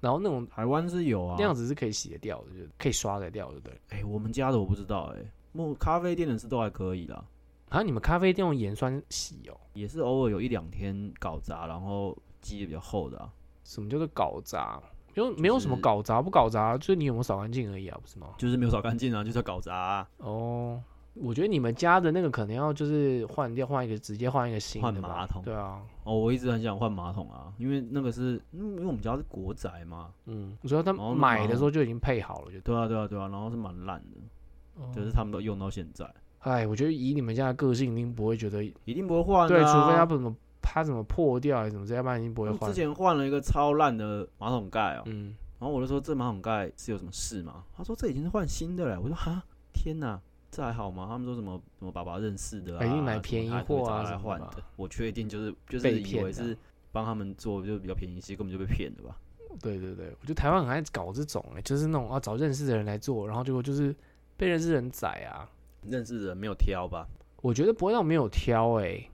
[0.00, 3.98] 然后那种台湾是有啊，那样子是可以洗得掉的，就可以刷得掉的，对不对？
[3.98, 5.18] 哎、我们家的我不知道哎、
[5.52, 7.24] 木咖啡店的是都还可以啦，
[7.68, 9.56] 啊，你们咖啡店用盐酸洗哦？
[9.74, 13.30] 也是偶尔有一两天搞砸，然后积的比较厚的啊。
[13.64, 14.82] 什么叫做搞砸？
[15.14, 18.28] 就没有什么搞砸不搞砸，就是你有没有扫干净而已啊，不是吗？
[18.38, 20.82] 就是没有扫干净啊，就是要搞砸、啊，哦，
[21.14, 42.74] 我觉得你们家的那个可能要就是换掉，换一个直接换一个新的马桶对啊，哦，我一直很想换马桶啊，因为那个是，嗯因为我们家是国宅嘛，嗯，我说他买的马时候就已经配好了，就对啊，对啊，对啊，然后是蛮烂的，哦就是他们都用到现在，哎，我觉得以你们家的个性，一定不会觉得一定不会换、啊，对，除非他不怎么他怎么破掉还是怎么，要不然一定不会换之。
[42.74, 47.64] 前换了一个超烂的马桶盖哦、嗯，然后我就说这马桶盖是有什么事吗？
[47.76, 49.44] 他说这已经是换新的了，我说哈，
[49.74, 50.18] 天哪，
[50.52, 51.06] 这还好吗？
[51.08, 56.56] 他们说什么什么爸爸认识的啊，肯定买便宜货啊来换的，我确定就是就是以为是
[56.92, 59.16] 帮他们做就比较便宜，其实根本就被骗的吧。
[59.62, 63.96] 对对对，我觉得台湾很爱搞这种、哎，就是那种啊找认识的人来做，然后结果就是
[64.36, 65.48] 被认识的人宰啊。
[65.82, 67.08] 认识的人没有挑吧？
[67.40, 69.08] 我觉得不会让没有挑哎、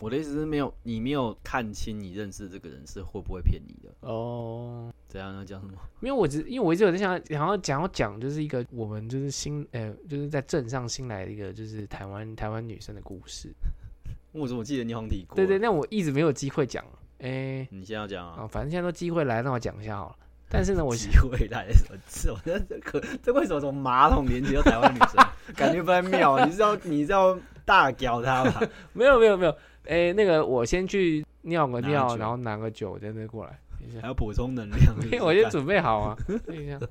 [0.00, 3.94] 我的意思是没有，你没有看清你认识这个人是会不会骗你的。
[4.00, 5.74] 哦，怎样要讲什么？
[6.00, 13.52] 没有，我只因为我一直有在想，想要讲要讲就是一个我们就是新呃就是在镇上新来的一个就是台湾台湾女生的故事。
[14.32, 15.36] 我怎么记得你好像提过？
[15.36, 16.84] 对对，，那我一直没有机会讲，
[17.20, 18.42] 哎、你先要讲啊？
[18.42, 20.16] 啊，反正现在都机会来，那我讲一下好了。
[20.50, 21.72] 但是呢，我 机会来的
[22.08, 25.24] 什么这这可这为什么从马桶连接到台湾女生？
[25.54, 26.44] 感觉不太妙。
[26.44, 28.60] 你是要你是要大屌他吧？
[28.92, 33.58] 没有没有没有，哎、那个我先去尿个尿，酒然后拿个酒，再再过来。
[33.78, 34.96] 等一下还，要补充能量？
[34.98, 36.16] 没有，我先准备好啊。
[36.46, 36.80] 等一下，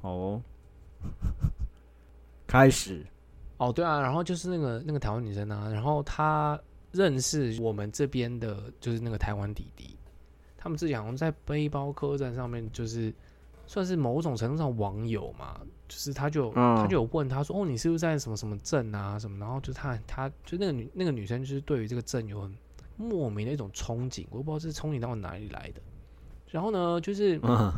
[0.00, 0.42] 好哦，
[2.46, 3.04] 开始。
[3.58, 6.58] 哦，对啊，然后就是那个那个台湾女生啊，然后她
[6.92, 9.98] 认识我们这边的，就是那个台湾弟弟，
[10.56, 13.12] 他们之前好像在背包客栈上面，就是
[13.66, 19.38] 算是某种程度上网友嘛，就是他就、嗯他就有问他说，哦，你是不是在什么什么镇啊什么？
[19.38, 22.54] 然后就他他就那个女那个女生就是对于这个镇有很
[22.96, 25.80] 莫名的一种憧憬，我不知道是憧憬到哪里来的。
[26.50, 27.72] 然后呢，就是嗯，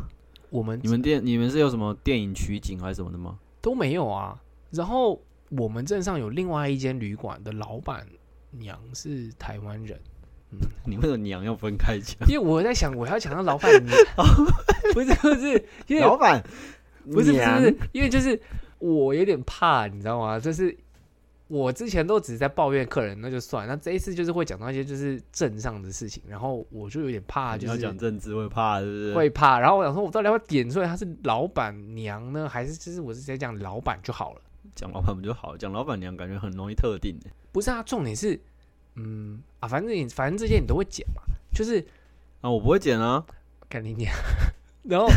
[0.48, 3.38] 我们你们店你们是有什么电影取景还是什么的吗？
[3.60, 4.40] 都没有啊。
[4.70, 5.20] 然后
[5.50, 8.06] 我们镇上有另外一间旅馆的老板
[8.50, 10.00] 娘是台湾人，
[10.52, 12.16] 嗯 你为什么娘要分开讲？
[12.28, 13.96] 因为我在想我要讲到老板娘，
[14.94, 16.42] 不是不是，因为老板
[17.04, 18.40] 不是不是因为就是
[18.78, 20.38] 我有点怕，你知道吗？
[20.38, 20.76] 就是
[21.48, 29.14] 我之前都只是在抱怨客人，那就算，那这一次就是会讲到一些就是镇上的事情，然后我就有点怕，就是讲政治会怕是不是？
[29.14, 34.40] 会怕，然后我想说，我到底要点出来他是老板娘呢，还是就是我是直接讲老板就好了？
[34.74, 35.56] 讲老板不就好？
[35.56, 38.40] 讲老板娘感觉很容易特定欸不是啊，重点是，
[38.94, 41.84] 嗯啊，反正你反正这些你都会剪嘛，就是
[42.40, 43.24] 啊，我不会剪啊。
[43.68, 44.12] 干你娘，
[44.84, 45.08] 然后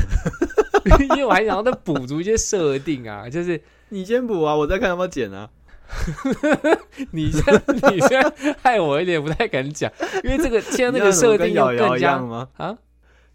[1.10, 5.50] 因为我还想要再补足一些设定啊，就是你先补啊，我再看要不要剪啊。
[7.12, 9.92] 你这样你这样害我有点不太敢讲，
[10.24, 12.14] 因为这个现在这个设定又更加？
[12.58, 12.78] 啊，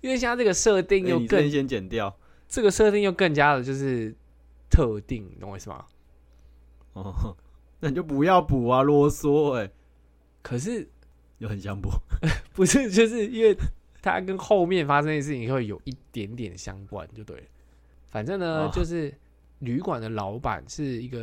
[0.00, 2.16] 因为现在这个设定欸又更、你先先剪掉。
[2.48, 4.14] 这个设定又更加的就是
[4.70, 5.84] 特定，你懂我意思吗？
[6.94, 7.36] 哦，
[7.80, 9.70] 那你就不要补啊，啰嗦哎、
[10.42, 10.88] 可是
[11.38, 11.90] 又很想补。
[12.54, 13.56] 不是就是因为
[14.10, 17.46] 它跟后面发生的事情会有一点点相关，就对了。
[18.10, 19.12] 反正呢，哦就是
[19.58, 21.18] 旅馆的老板是一个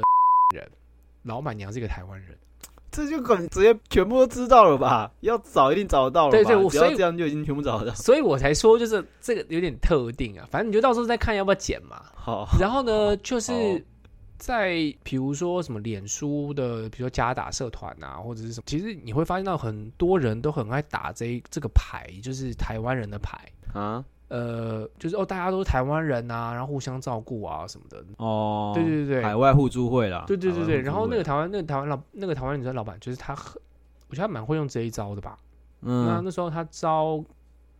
[0.54, 0.70] 人，
[1.24, 2.38] 老板娘是一个台湾人。
[2.92, 5.12] 这就可能直接全部都知道了吧？
[5.20, 6.38] 要找一定找得到了吧？
[6.38, 7.94] 对对我只要这样就已经全部找得到。
[7.94, 10.48] 所以我才说，就是这个有点特定啊。
[10.50, 12.02] 反正你就到时候再看要不要剪嘛。
[12.16, 13.58] 好，然后呢，就是好
[14.38, 23.40] 在比如说什么脸书的，比如说加打社团啊，或者是什么，其实你会发现到很多人都很爱打这这个牌，就是台湾人的牌。
[23.74, 28.04] 啊，呃，就是哦，大家都是台湾人啊，然后互相照顾啊什么的。
[28.18, 33.62] 哦，对对对海外互助会啦，对对对对，然后那个台湾那个台湾老那个台湾女生老板，就是他很，
[34.10, 35.38] 我觉得他蛮会用这一招的吧。
[35.82, 37.24] 嗯那那时候他招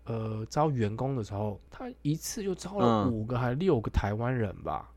[0.06, 4.90] 呃招员工的时候，他一次就招了嗯五个还六个台湾人吧。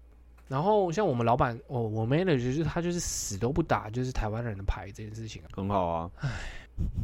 [0.48, 5.48] 然后像我们老板，哦我 manager 就是他就是死都不打就是台湾人的牌这件事情啊。
[5.54, 6.11] 很好啊，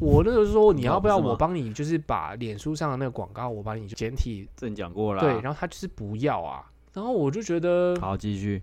[0.00, 6.64] 我那时候说你要不要我帮你，就是把脸书上的那个广告我帮你简体这你讲过了，对，然后他就是不要啊。
[6.92, 8.62] 然后我就觉得好继续。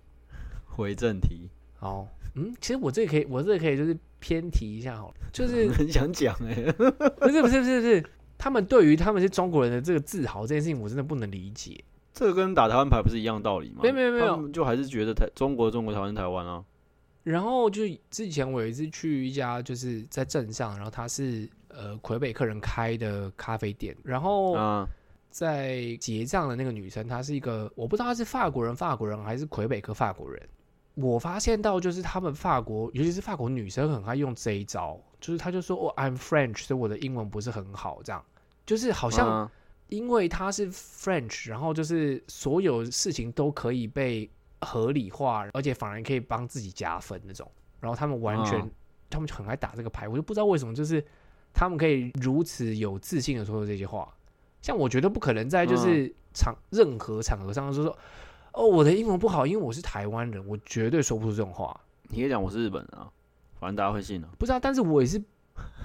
[0.74, 8.02] 回正题，好，嗯，其实我这个可以，我这个可以就是偏题一下好了，就是 很想讲哎，不是不是不是不是，
[8.38, 11.84] 他们对于他们是中国人的这个自豪这件事情，我真的不能理解。
[12.12, 13.80] 这个跟打台湾牌不是一样道理吗？
[13.82, 14.48] 没有没有没有。
[14.48, 16.64] 就还是觉得台中国中国台湾台湾啊，
[17.22, 24.86] 然后就之前我有一次去一家就是在镇上，然后他是呃魁北克人开的咖啡店，然后啊，
[25.30, 30.40] 在结账的那个女生，她是一个我不知道她是法国人，法国人还是魁北克法国人。
[30.94, 38.22] 我发现到就是他们法国，尤其是法国女生很爱用这一招，就是她就说哦，I'm French，所以我的英文不是很好，这样。
[38.66, 39.50] 就是好像啊
[39.92, 44.30] 因为他是 French，然后就是所有事情都可以被
[44.62, 47.46] 合理化，而且反而可以帮自己加分那种。
[47.78, 48.70] 然后他们完全，嗯
[49.10, 51.04] 他们就很爱打这个牌，我就不知道为什么，就是
[51.52, 54.08] 他们可以如此有自信的说出这些话。
[54.62, 57.98] 像我觉得不可能在就是场、任何场合上说说，
[58.54, 61.78] 哦，我的英文不好，因为我是台湾人，我绝对说不出这种话。
[62.04, 63.10] 你可以讲我是日本人啊，
[63.60, 64.28] 反正大家会信啊。
[64.38, 65.22] 不知道，但是我也是，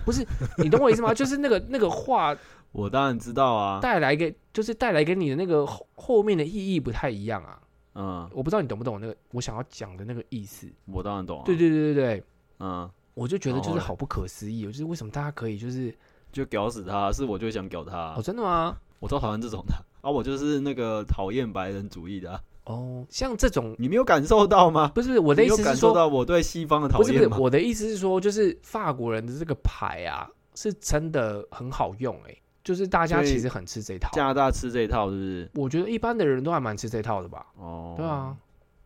[0.05, 0.25] 不是
[0.59, 1.13] 你懂我意思吗？
[1.13, 2.33] 就是那个那个话
[2.77, 7.59] 我当然知道啊，带来给，就是带来给你的那个后后面的意义不太一样啊。
[7.95, 10.67] 嗯，我不知道你懂不懂那个我想要讲的那个意思。
[10.85, 11.43] 我当然懂啊。
[11.43, 12.23] 对对对对对，
[12.59, 15.91] 嗯，我就觉得就是好不可思议哦，就是为什么大家可以就是
[16.31, 18.21] 就屌死他，是我就想屌他哦，。
[18.21, 18.77] 真的吗？
[18.99, 22.41] 我超讨厌这种的啊，我就是那个讨厌白人主义的啊。
[22.65, 24.91] 哦，像这种你没有感受到吗？
[24.93, 27.41] 不是我的意思是说，感受到我对西方的讨不是不是？
[27.41, 34.09] 我的意思是说，就是法国人的这个牌啊，是真的很好用哎、就是大家其实很吃这一套。
[34.11, 35.49] 加拿大吃这一套是不是？
[35.55, 37.45] 我觉得一般的人都还蛮吃这一套的吧。
[37.55, 38.35] 哦，对啊，，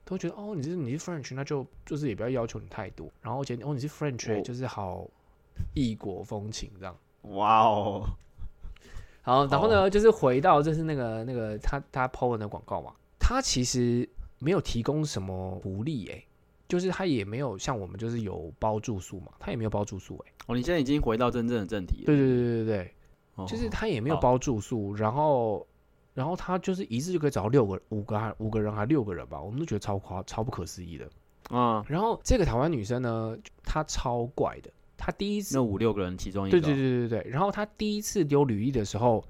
[0.05, 5.09] 都觉得哦，你是你是 French，那就就是也不要要求你太多，然后觉得哦你是 French，、就是好
[5.73, 6.95] 异国风情这样。
[7.23, 8.05] 哇哦，
[9.23, 16.23] 好，然后呢，就是回到就是那个那个他他 PO 的那个广告嘛，他其实没有提供什么福利诶、
[16.67, 22.05] 就是他也没有像我们就是有包住宿嘛，他也没有包住宿诶、哦，你现在已经回到真正的正题了。
[22.05, 22.93] 对对对对对
[23.47, 25.65] 就是他也没有包住宿，然后
[26.13, 31.09] 然后他就是一次就可以找到六个五个还五个人还六个人吧，我们都觉得超夸超不可思议的。
[31.49, 39.23] 啊，然后这个台湾女生呢，她超怪的，她第一次那五六个人其中一个，对对对对对，然后她第一次丢履历的时候，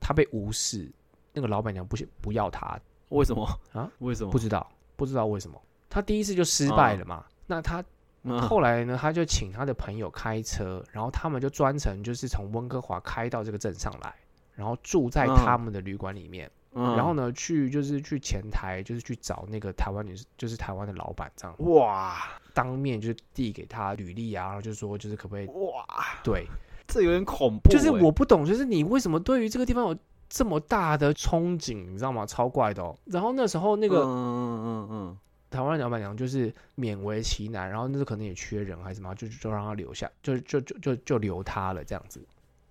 [0.00, 0.90] 她被无视，
[1.32, 3.90] 那个老板娘不不要她，为什么啊？
[3.98, 4.38] 为什么不？
[4.38, 7.24] 知道不知道为什么，她第一次就失败了嘛。
[7.46, 7.84] 那她
[8.26, 14.14] 嗯后来呢，他就请他的朋友开车，然后他们就专程就是从温哥华开到这个镇上来，
[14.54, 22.16] 然后住在嗯他们的旅馆里面，嗯然后呢去就是去前台就是去找那个台湾女就是台湾的老板这样，哇
[22.52, 25.84] 当面就是递给他履历啊，然后就说就是可不可以哇，
[26.22, 26.46] 对。
[26.88, 27.76] 这有点恐怖欸。
[27.76, 29.96] 就是我不懂，就是你为什么对于这个地方有
[30.28, 32.24] 这么大的憧憬，你知道吗？
[32.24, 32.96] 超怪的哦。
[33.06, 35.18] 然后那时候那个嗯嗯嗯嗯
[35.50, 42.20] 台湾老板娘就是勉为其难，然后那时候可能也缺人还是什么，就就让他留下，就就就就就留他了这样子。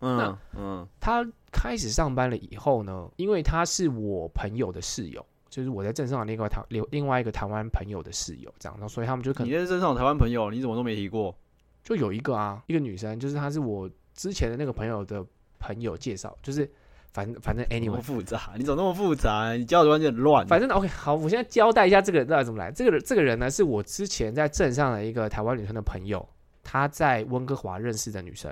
[0.01, 11.35] 嗯那嗯嗯他开始上班了以后呢，因为他是我朋友的室友，就是我在镇上的另外台另另外一个台湾朋友的室友，这样，然后所以他们就可能你能在镇上有台湾朋友，你怎么都没提过？
[11.81, 15.25] 就有一个啊，一个女生，就是她是我之前的那个朋友的
[15.59, 16.69] 朋友介绍，就是
[17.15, 19.53] 反反正那 anyway 么复杂，你怎么那么复杂？
[19.53, 20.45] 你教的关系很乱。
[20.47, 22.69] 反正 OK，好，我现在交代一下这个人到底怎么来。
[22.71, 26.27] 这个人，这个人呢，是我之前在镇上的一个台湾女生的朋友，
[26.61, 28.51] 她在温哥华认识的女生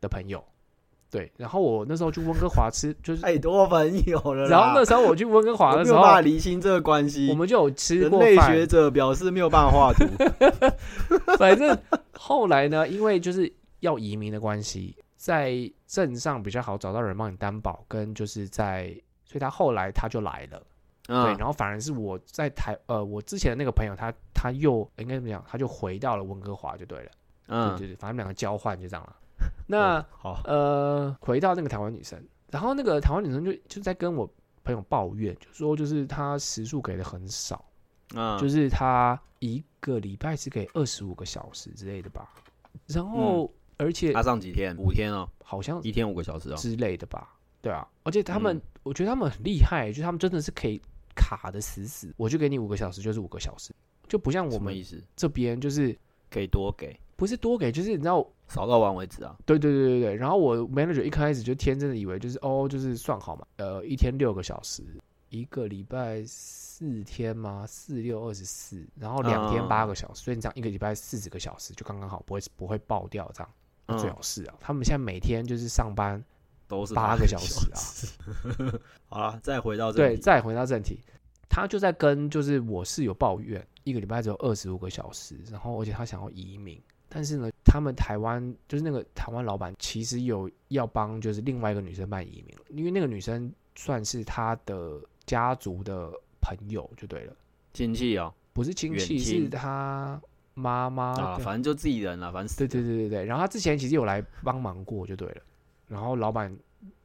[0.00, 0.42] 的朋友。
[1.08, 4.48] 对，然后我那时候去温哥华吃，就是，太多朋友了。
[4.48, 7.28] 然后那时候我去温哥华的时候我没有办，法厘清这个关系。
[7.30, 8.66] 我们就有吃过饭类学。
[8.66, 10.04] 者表示没有办法画图。
[11.38, 11.78] 反正
[12.12, 18.86] 后来呢，因为就是要移民的关系，在镇上比较好找到人帮你担保，跟就是在，
[19.26, 20.58] 所以他后来他就来了。
[21.04, 27.10] 对，嗯然后反而是我在台呃，我之前的那个朋友他他又应该怎么讲，他就回到了温哥华就对了，
[27.46, 29.16] 对嗯，对对，反正两个交换就这样了。
[29.68, 32.18] 那、哦好，呃，回到那个台湾女生，
[32.50, 34.26] 然后那个台湾女生就就在跟我
[34.64, 37.62] 朋友抱怨，就说就是她时数给的很少，
[38.14, 42.32] 嗯，就是她一个礼拜只给二十五个小时之类的吧，
[42.86, 44.76] 然后、而且他上几天？
[44.76, 46.56] 五天哦，好像一天五个小时哦。
[46.56, 47.36] 之类的吧。
[47.62, 50.80] 对啊，而且他们，嗯我觉得他们很厉害，就是他们真的是可以
[51.14, 53.74] 卡的死死，我就给你五个小时，就是五个小时，
[54.08, 55.02] 就不像我们意思？
[55.14, 55.94] 这边就是
[56.30, 59.36] 可以多给，不是多给，就是你知道，少到完为止啊。
[59.44, 60.14] 对对对对对。
[60.16, 64.82] 然后我 manager 一开始就天真的以为就是哦，就是算好嘛，呃，一天六个小时，
[65.28, 67.66] 一个礼拜四天吗？
[67.66, 73.50] 四六二十四，然后两天嗯八个小时，所以你这样一个礼拜四十个小时就刚刚好，不会不会爆掉这样。
[73.90, 76.22] 那最嗯好是啊，他们现在每天就是上班
[76.68, 77.78] 都是八个小时啊。
[77.78, 78.80] 啊。
[79.08, 81.00] 好了，再回到这对，再回到正题，
[81.48, 97.34] 他就在跟就是我室友抱怨，一个礼拜只有二十五个小时，然后而且他想要移民，但是呢，他们台湾就是那个台湾老板其实有要帮就是另外一个女生办移民，因为那个女生算是他的家族的朋友就对了，
[97.72, 100.20] 亲戚哦不是亲戚，是他
[100.60, 105.42] 妈妈啊，反正就自己人了，反正对对对对对，然后他之前其实有来帮忙过就对了，
[105.88, 106.54] 然后老板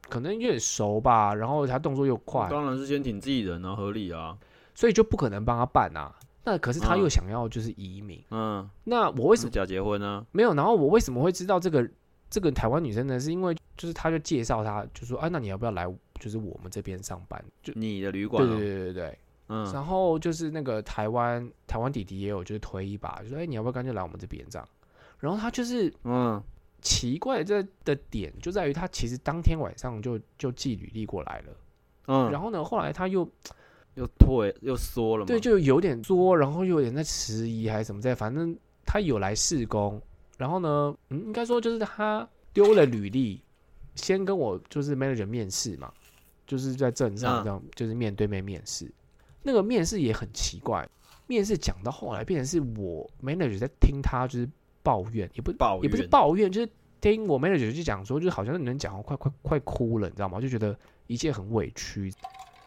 [0.08, 4.36] 可能有点熟吧，然后他动作又快，当然是先挺自己人啊，合理啊。
[4.74, 6.14] 所以就不可能帮他办啊。
[6.44, 10.24] 那可是他嗯又想要就是移民，嗯，那我为什么假结婚呢？
[10.32, 10.54] 没有？
[10.54, 11.88] 然后我为什么会知道这个
[12.28, 13.18] 这个台湾女生呢？
[13.18, 17.42] 是因为就是他就介绍他，就说啊，那你要不要来就是我们这边上班？
[17.62, 19.18] 就你的旅对馆哦，对对对对。
[19.48, 24.68] 嗯，然后就是那个台湾台湾弟弟也有就是推一把，就说哎，你要不要干脆来我们这边这样？
[25.18, 26.42] 然后他就是嗯，
[26.82, 31.52] 奇怪这的点就在于他其实当天晚上就就寄履历过来了，
[32.08, 33.26] 嗯，然后呢后来他又
[33.94, 40.00] 又退又缩了嘛，对，就有点作，然后又有点在迟疑还是什么在，反正他有来试工，
[40.36, 43.40] 然后呢，嗯，应该说就是他丢了履历，
[43.94, 45.90] 先跟我就是 manager 面试嘛，
[46.46, 47.44] 就是在镇上嗯。
[47.44, 48.92] 这样，就是面对面面试，
[49.46, 50.86] 那个面试也很奇怪，
[51.28, 54.48] 面试讲到后来变成是我 manager 在听他就是
[54.82, 56.68] 抱怨，也不抱也不是抱怨，就是
[57.00, 60.40] 听我 manager 就讲说，就是好像你能讲到快快快哭了，你知道吗？
[60.40, 60.76] 就觉得
[61.06, 62.12] 一切很委屈，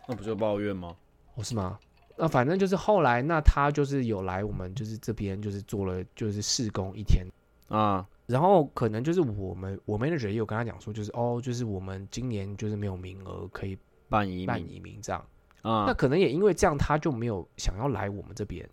[0.08, 0.96] 那不就抱怨吗？
[1.36, 1.78] 哦，是吗？
[2.18, 7.26] 那反正就是后来，那他就是有来我们就是这边就是做了就是试工一天，
[7.68, 13.78] 啊，然后可能就是我们我 manager 也有跟他讲说，就是哦，就是我们今年就是没有名额可以
[14.08, 15.26] 办移办民移民这样。
[15.62, 18.68] 啊，那可能也因为这样，他就没有想要来我们这边。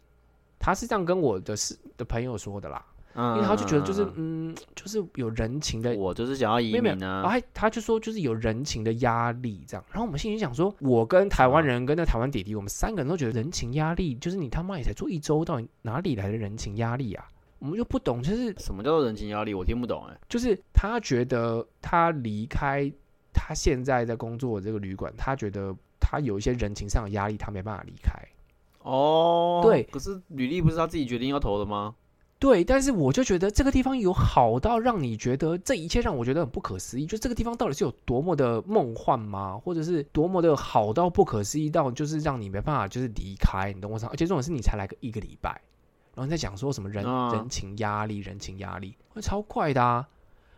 [0.58, 2.84] 他是这样跟我的是的朋友说的啦，
[3.14, 17.24] 嗯因为他就觉得就是嗯，就是有人情的我就是想要移民啊，然后他他就说就是有人情的压力这样，然后我们心里想说，我跟台湾人跟那台湾弟弟，我们三个人都觉得人情压力，就是你他妈也才做一周，到底哪里来的人情压力啊？
[17.58, 19.54] 我们就不懂，就是什么叫做人情压力？
[19.54, 20.18] 我听不懂哎。
[20.28, 22.90] 就是他觉得他离开
[23.32, 25.74] 他现在在工作的这个旅馆，他觉得
[26.08, 28.12] 他有一些人情上的压力，他没办法离开。
[28.82, 31.96] 哦，对可是履历不是他自己决定要投的吗？
[32.38, 37.04] 对，但是我就觉得这个地方有好到让你觉得这一切让我觉得很不可思议。
[37.06, 39.58] 就这个地方到底是有多么的梦幻吗？
[39.64, 44.10] 或者是多么的好到不可思议到就是让你没办法就是离开，你懂我意思吗？
[44.12, 45.50] 而且这种是你才来个一个礼拜，
[46.14, 50.06] 然后你在讲说什么人、啊人情压力、人情压力，会超快的啊。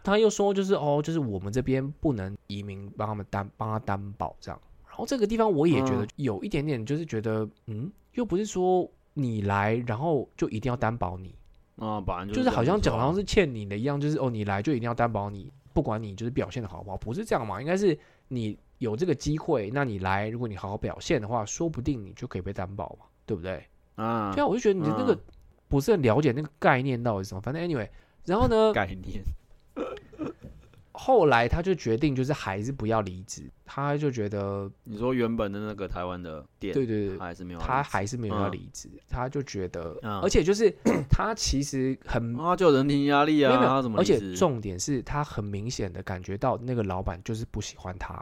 [0.02, 4.60] 他又说就是哦，就是我们这边不能移民帮他们担帮他担保这样。
[4.98, 11.32] 然后这个地方我也觉得嗯有一点点就是觉得嗯，又不是说你来然后就一定要担保你。
[11.76, 17.60] 啊，本来就就是好像讲好像是欠你的一样，就是哦，你来就一定要担保你，不管你就是表现的好不好，不是这样嘛？
[17.60, 17.96] 应该是
[18.26, 23.64] 你有这个机会，那你来，如果你好好表现的话，说不定你就可以被担保嘛，对不对？
[23.94, 25.20] 啊对啊，我就觉得你的那个嗯
[25.68, 27.88] 不是很了解那个概念到底是什么，反正 anyway，
[28.24, 29.22] 然后呢， 概念
[31.00, 40.68] 后来他就决定就是还是不要离职，他就觉得你说原本的那个台湾的店，对对对他，还是没有他，还是没有要嗯离职，他就觉得，嗯而且就是
[41.08, 48.20] 他其实很啊，就人情压力啊，没有他怎么而且重点是他很明显的感觉到那个老板就是不喜欢他。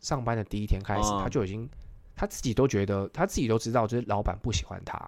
[0.00, 1.68] 上班的第一天开始，哦他就已经
[2.16, 4.98] 他自己都觉得，他自己都知道，就是老板不喜欢他。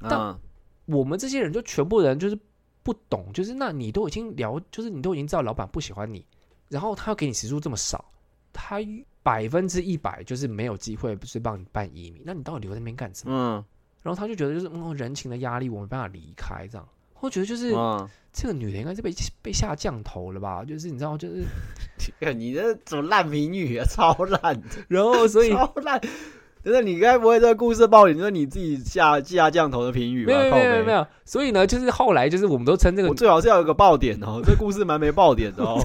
[0.00, 0.38] 但嗯
[0.86, 2.38] 我们这些人就全部人就是
[2.82, 6.24] 不懂，就是那你都已经聊，就是你都已经知道老板不喜欢你，
[6.68, 8.04] 然后他要给你时数这么少，
[8.52, 8.78] 他
[9.22, 13.34] 百分之一百就是没有机会不是帮你办移民，那你到底留在那边干什么？
[13.34, 13.64] 嗯
[14.02, 16.88] 然后他就觉得就是嗯人情的压力，我没办法离开这样。
[17.18, 19.12] 我觉得就是、嗯，这个女的应该是被
[19.42, 20.62] 被下降头了吧？
[20.64, 21.42] 就是你知道，就是
[22.20, 26.00] 看 你这怎么烂评语啊，超烂的， 然后所以超烂。
[26.66, 30.32] 真的，你该不会这个故事爆点就是你自己下下降头的评语吧？
[30.32, 35.80] 没有没有没有，所以呢，就是后来就是我们都称这个我最好是要有个爆点哦，这故事蛮没爆点的哦，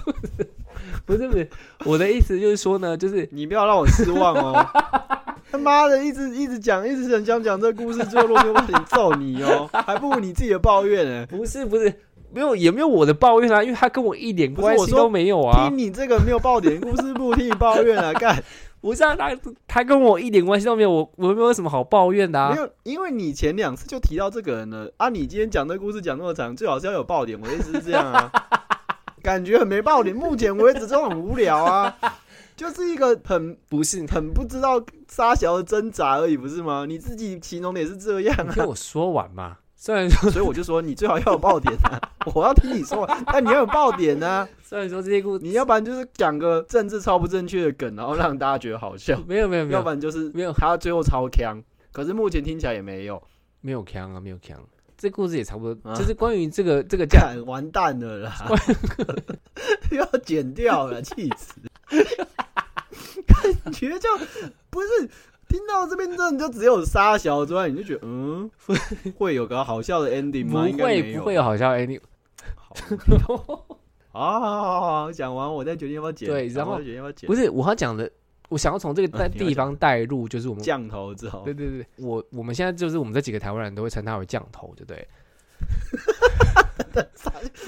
[1.05, 1.47] 不是不是
[1.85, 4.65] 我的意思就是说呢，就是你不要让我失望哦。
[5.51, 11.27] 他妈的，一直一直讲，一直想讲讲这故事，最后都没有爆点揍你哦，还不如你自己的抱怨呢。
[11.29, 11.93] 不是不是
[12.33, 15.67] 没有也没有我的抱怨啊，因为他跟我一点关系都没有啊。
[15.67, 18.41] 听你这个没有爆点故事不听你抱怨啊，干！
[18.81, 22.49] 不是啊，他他跟我一点关系都没有，我我没有什么好抱怨的啊。
[22.49, 25.07] 没有，因为你前两次就提到这个人了啊。
[25.09, 27.39] 你今天讲这故事讲那么长，最好是要有爆点。
[27.39, 28.31] 我的意思是这样啊，
[29.21, 30.15] 感觉很没爆点。
[30.15, 31.95] 目前为止都很无聊啊，
[32.57, 36.85] 就是一个很不是很不知道沙小的挣扎而已，不是吗？
[36.87, 38.51] 你自己形容的也是这样啊。
[38.51, 39.57] 听我说完嘛。
[39.83, 41.99] 虽然说，所以我就说你最好要有爆点啊！
[42.35, 44.47] 我要听你说，但你要有爆点呢。
[44.61, 49.19] 虽然说这些故事，你要不然就是讲个政治超不正确的梗，然后让大家觉得好笑。
[49.27, 51.59] 没有没有没有，要不然就是没有他最后超强，
[51.91, 53.19] 可是目前听起来也没有
[53.61, 54.55] 没有强啊，没有强。
[54.99, 58.31] 这故事也差不多，就是关于这个 这个价完蛋了啦，
[59.89, 61.55] 要剪掉了，气死！
[63.25, 64.07] 感觉就
[64.69, 65.09] 不是。
[65.51, 68.49] 听到这边真的就只有沙小之外，你就觉得嗯，
[69.19, 70.65] 会有个好笑的 ending 吗？
[70.71, 71.99] 不会，不会有好笑 ending。
[72.55, 72.73] 好，
[74.13, 76.29] 好，好，好，讲完我再决定要不要剪。
[76.29, 77.27] 对，然后决定要不要剪。
[77.27, 78.09] 不是我要讲的，
[78.47, 81.41] 我想要从这个 地方带入，就是我们降头之后。
[81.43, 85.05] 对对对，我我们现在就是我们这几个台湾人都会称他为降头，对不对？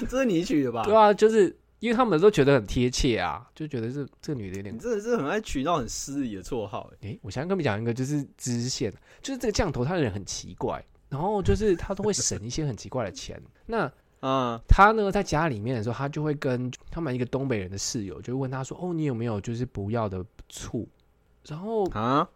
[0.08, 0.84] 这是你取的吧？
[0.84, 1.54] 对啊，就是。
[1.84, 6.90] 因为他们都觉得很贴切啊，就觉得这这个女的有点，你真的是很爱取到很失礼的绰号。
[7.02, 13.38] 哎，我想跟你讲一个，就是支线，就是这个降头他的人很奇怪，然后就是他都会省一些很奇怪的钱。
[13.66, 20.88] 那啊，他呢在家里面的时候，他就会跟他们一个东北人的室友，就问他说：“哦，你有没有就是不要的醋？”
[21.46, 22.26] 然后啊，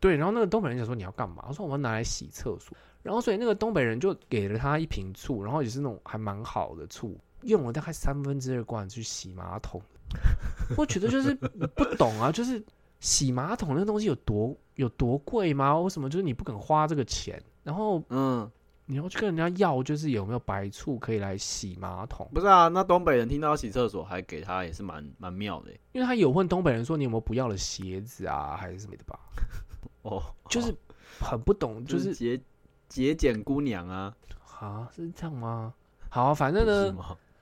[0.00, 7.18] 对，然后那个东北人就说：“你要干嘛？”他说：“我要拿来洗厕所。”然后所以那个东北人就给了他一瓶醋，然后也是那种还蛮好的醋。
[7.42, 9.80] 用了大概三分之二罐去洗马桶，
[10.76, 12.62] 我觉得就是不懂啊，就是
[13.00, 15.78] 洗马桶那东西有多有多贵吗？
[15.78, 17.40] 为什么就是你不肯花这个钱？
[17.62, 18.50] 然后嗯，
[18.86, 22.28] 你要去跟人家要，就是有没有白醋可以来洗马桶？
[22.32, 29.18] 不是啊，那东北人听到洗厕所还给他也是蛮蛮妙的，因为他有问东北人说你有没有不要的鞋子啊，还是什么的吧？
[30.02, 30.74] 哦，就是
[31.20, 32.40] 很不懂，就是节
[32.88, 34.16] 节俭姑娘啊，
[34.58, 35.74] 啊，是这样吗？
[36.08, 36.96] 好，反正呢。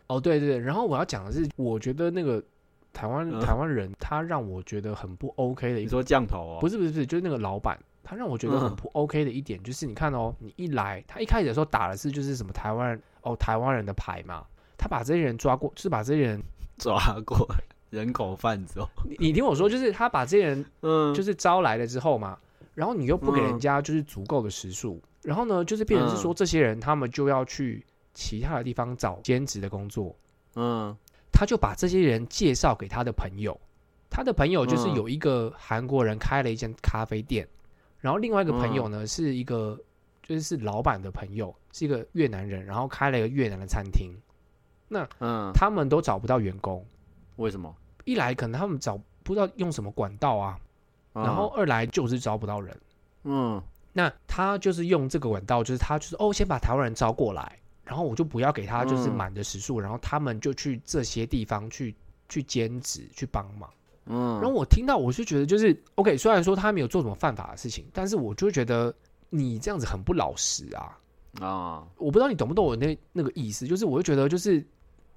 [0.09, 2.42] 哦，对对对，然后我要讲的是，我觉得那个
[2.92, 5.80] 台湾台湾人，他让我觉得很不 OK 的。
[5.80, 6.59] 你说降头哦？
[6.61, 14.44] 不是不是不是，就是那个老板，他让我觉得很不 OK 的一点，就是你看哦，你一来，他一开始的时候打的是就是什么台湾哦台湾人的牌嘛，
[14.78, 16.42] 他把这些人抓过，就是把这些人
[16.78, 16.96] 抓
[17.26, 17.46] 过
[17.90, 18.88] 人口贩子哦。
[19.04, 22.38] 你你听我说，就是他把这些人 嗯，就是招来了之后嘛，
[22.74, 27.84] 然后你又不给人家就是足够的时数，然后呢，就是变成是说这些人他们就要去。
[28.17, 30.17] 其他的地方找兼职的工作，
[30.55, 30.97] 嗯，
[31.31, 33.61] 他就把这些人介绍给他的朋友，
[34.09, 37.47] 他的朋友就是有一个韩国人开了一间咖啡店，
[38.01, 39.79] 然后另外一个朋友呢是一个
[40.23, 44.11] 就是是老板的朋友，是一个越南人，然后开了一个越南的餐厅。
[44.89, 46.83] 那嗯，他们都找不到员工，
[47.37, 47.73] 为什么？
[48.05, 50.59] 一来可能他们找不知道用什么管道啊，
[51.12, 52.81] 然后二来就是招不到人。
[53.25, 53.62] 嗯，
[53.93, 57.59] 那他就是用这个管道，就是他就是哦，先把台湾人招过来。
[57.87, 61.95] 然后我就不要给他就是满的时数，然后他们就去这些地方去
[62.28, 63.70] 去兼职去帮忙。
[64.07, 68.95] 嗯，然后我听到我就觉得就是 OK，虽然说他没有做什么犯法的事情，但是我就觉得
[69.30, 70.99] 你这样子很不老实啊
[71.41, 71.87] 啊！
[71.97, 74.64] 我不知道你懂不懂我那那个意思，就是我就觉得就是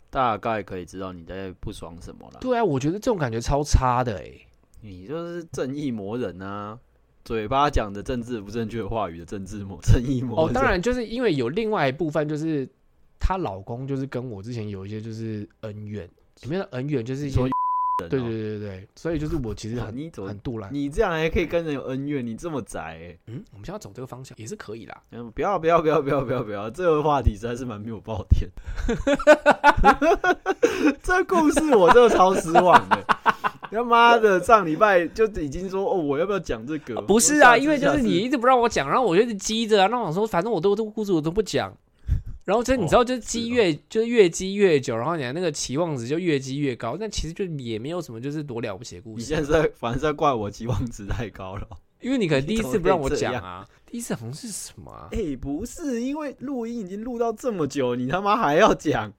[0.09, 2.39] 大概可以知道你在不爽什么了。
[2.39, 4.31] 对啊，我觉得这种感觉超差的哎，
[4.81, 6.77] 你就是正义魔人啊！
[7.29, 12.67] 嘴巴讲的政治不正确话语的政治模正义模哦，当然就是因为有另外一部分，就是
[13.19, 16.09] 她老公就是跟我之前有一些就是恩怨，
[16.41, 17.39] 里面的恩怨就是一些，
[18.07, 19.93] 对对对对对，所以就是我其实很
[20.25, 28.49] 很杜兰，你这样还可以跟人有恩怨，你这么宅，嗯，我们现在走这个方向也是可以啦， 嗯，不要不要不要不要不要不要，这个话题实在是蛮没有爆点，
[31.03, 33.05] 这故事我真的超失望的。
[33.71, 36.99] 他妈的，上礼拜就已经说哦，我要不要讲这个？
[37.03, 39.87] 不是啊，因为就是你一直不让我讲，然后我就一直积着啊。
[39.87, 41.71] 那我说，反正我都这个故事我都不讲。
[42.49, 46.97] 然后这你知道，就是积越就是越积越久，然后你的那个期望值就越积越高。
[46.99, 49.17] 但其实就也没有什么，就是多了不起的故事。
[49.17, 51.67] 你现在反正在怪我期望值太高了，
[52.01, 53.67] 因为你可能第一次不让我讲啊。
[53.85, 55.09] 第一次好像是什么？
[55.11, 59.11] 哎，不是，因为录音已经录到这么久，你他妈还要讲？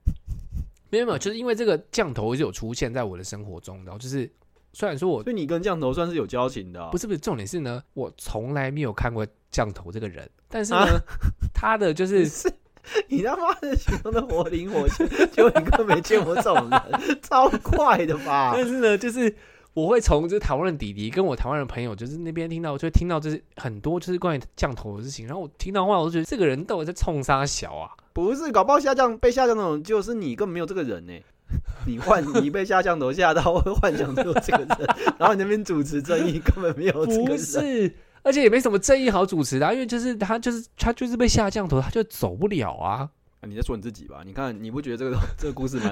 [0.91, 4.29] 没有没有，就是因为这个降头是有出现在我的生活中，然后就是。
[4.73, 10.87] 虽然说我对你跟降头算是有交情的，不是不是，重点是呢，我从来没有看过降头这个人，但是呢，
[11.53, 12.25] 他的就是
[13.09, 18.53] 你他妈的形容的活灵活现，就你根本没见过这种人， 超快的吧？
[18.55, 19.35] 但是呢，就是
[19.75, 25.27] 我会从就是台湾的弟弟跟我台湾的朋友，就是那边听到，就会听到就是很多就是关于降头的事情。
[25.27, 27.91] 然后我听到话，我就觉得这个人到底在冲啥小啊？
[28.13, 31.13] 不是，搞不好下降被下降那种就是你根本没有这个人呢、
[31.87, 34.69] 你幻你被下降头吓到，会幻想出这个人，
[35.19, 37.39] 然后你那边主持正义根本没有这个不人。
[37.39, 43.09] 是，而且也没什么正义好主持的啊、因为就是他就是他就是被下降头，他就走不了啊。
[43.41, 44.23] 啊你在说你自己吧？
[44.25, 45.91] 你看，你不觉得这个 这个故事蛮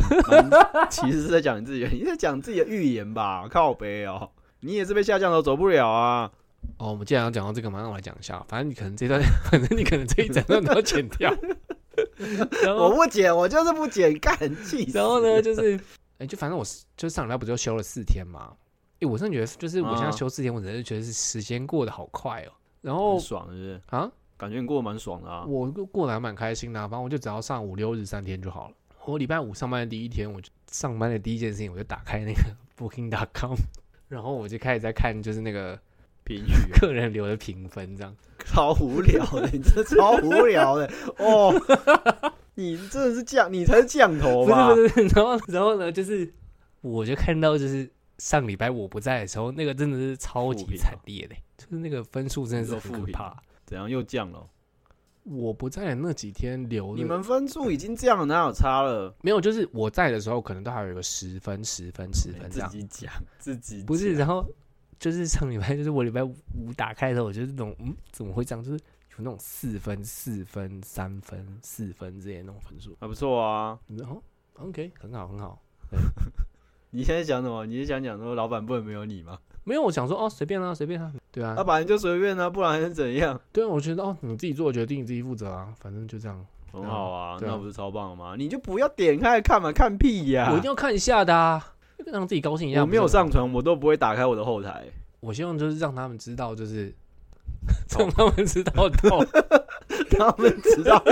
[0.50, 3.48] 蛮，其实是在讲你自己，你在讲自己的预言吧？
[3.50, 6.30] 靠背哦，你也是被下降头走不了啊。
[6.76, 8.44] 哦，我们既然要讲到这个，马上我来讲一下。
[8.48, 9.18] 反正你可能这段，
[9.50, 11.34] 反正你可能这一整段都要剪掉。
[12.76, 14.90] 我不剪，我就是不剪，干气。
[14.92, 15.80] 然后呢，就是，
[16.18, 18.52] 哎、就反正我是就上礼拜不就休了四天嘛？
[19.00, 22.52] 哎、我真的觉得，就是我现在啊休四天，我真的觉得是时间过得好快哦。
[22.80, 23.80] 然后爽，是不是？
[23.90, 25.44] 啊，感觉你过得蛮爽的啊。
[25.46, 28.74] 我过过得还蛮开心的啊、反正我就只要上五六日三天就好了。
[29.04, 32.42] 我礼拜五上班的第一天，我就上班的第一件事情，我就打开那个
[32.76, 33.56] Booking.com，
[34.08, 35.78] 然后我就开始在看，就是那个
[36.24, 38.14] 评语啊客人留的评分，这样。
[38.44, 41.52] 超无聊的，你这超无聊的哦。
[42.54, 44.74] 你真的是降，你才是降头不吧？
[44.74, 46.32] 是不是，然后然后呢，就是
[46.80, 47.88] 我就看到就是
[48.18, 53.36] 上礼拜我不在的时候，那个真的是超级惨烈的，就是那个分数真的是很可怕。
[53.64, 54.46] 怎样又降了？
[55.24, 59.14] 我不在的那几天留你们分数已经这样了，哪有差了？
[59.20, 62.78] 没有，就是我在的时候，可能都还有一个十分、十分、十分这自。
[62.78, 64.46] 己讲， 自己不是，然后
[64.98, 66.34] 就是上礼拜，就是我礼拜五
[66.74, 68.64] 打开的时候，我就是那种嗯，怎么会这样？
[68.64, 72.96] 就是有那种四分、四分、三分、四分之类那种分数。
[72.98, 73.78] 还不错啊。
[73.86, 74.22] 然后
[74.54, 75.62] OK，很好，很好。
[76.90, 77.66] 你现在讲什么？
[77.66, 79.38] 你是想讲说老板不能没有你吗？
[79.64, 83.38] 没有，我想说哦，随便啦、随便啦、对啊那，本来就随便啦，不然还能怎样？
[83.52, 86.46] 对啊，我觉得哦，你自己做决定，你自己负责啊，反正就这样。
[86.72, 88.34] 很好啊，啊那不是超棒的吗？
[88.38, 90.48] 你就不要点开看嘛，看屁呀！
[90.52, 91.74] 我一定要看一下的啊，
[92.06, 92.80] 让自己高兴一下。
[92.80, 94.84] 我没有上传，我都不会打开我的后台。
[95.20, 96.94] 我希望就是让他们知道，就是
[97.98, 99.26] 让他们知道痛。
[100.10, 101.02] 他们知道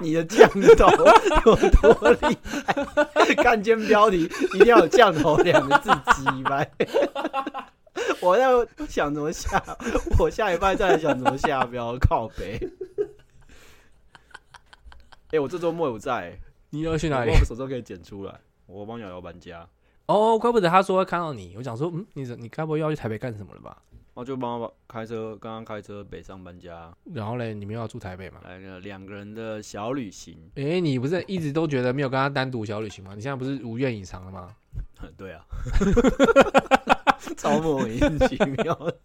[0.00, 1.04] 你的降头
[1.46, 2.36] 有多厉
[2.66, 3.34] 害。
[3.36, 4.24] 看见标题
[4.54, 6.70] 一定要有“降头”两个字，鸡掰。
[8.20, 8.46] 我在
[8.88, 9.62] 想怎么下，
[10.18, 12.58] 我下一拜再来想怎么下标，靠北。
[15.32, 16.38] 哎、我这周末有在、
[16.70, 17.44] 你要去哪里我？
[17.44, 18.40] 手都可以剪出来。
[18.66, 19.66] 我帮瑶瑶搬家，
[20.06, 21.54] 哦，怪不得他说会看到你。
[21.56, 23.76] 我想说，嗯，你你该不会要去台北干什么了吧？
[24.14, 28.40] 然后就帮我开车，刚刚开车北上搬家，然后嘞，你们要住台北吗？
[28.44, 30.50] 来个两个人的小旅行。
[30.56, 33.14] 诶，你不是一直都觉得没有跟他单独小旅行吗？
[33.14, 34.54] 你现在不是如愿以偿了吗？
[35.16, 35.44] 对啊，
[37.36, 37.98] 超莫名
[38.28, 38.96] 其妙的。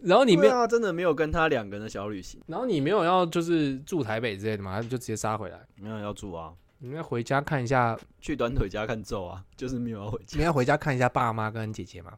[0.00, 4.70] 然后你没有，真的没有跟他两个人的小旅行，然后你没有要就是住台北之类的吗？
[4.72, 5.58] 还是就直接杀回来？
[5.74, 10.38] 没有要住啊，你要回家看一下，去短腿家看咒啊，就是没有要回家。
[10.38, 12.12] 你要回家看一下爸妈跟姐姐吗？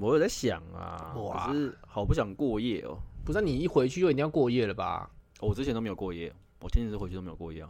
[0.00, 2.98] 我有在想啊，哇可是好不想过夜哦。
[3.24, 5.10] 不是，你一回去就一定要过夜了吧？
[5.40, 7.68] 哦我之前都没有过夜，我前几次回去都没有过夜啊。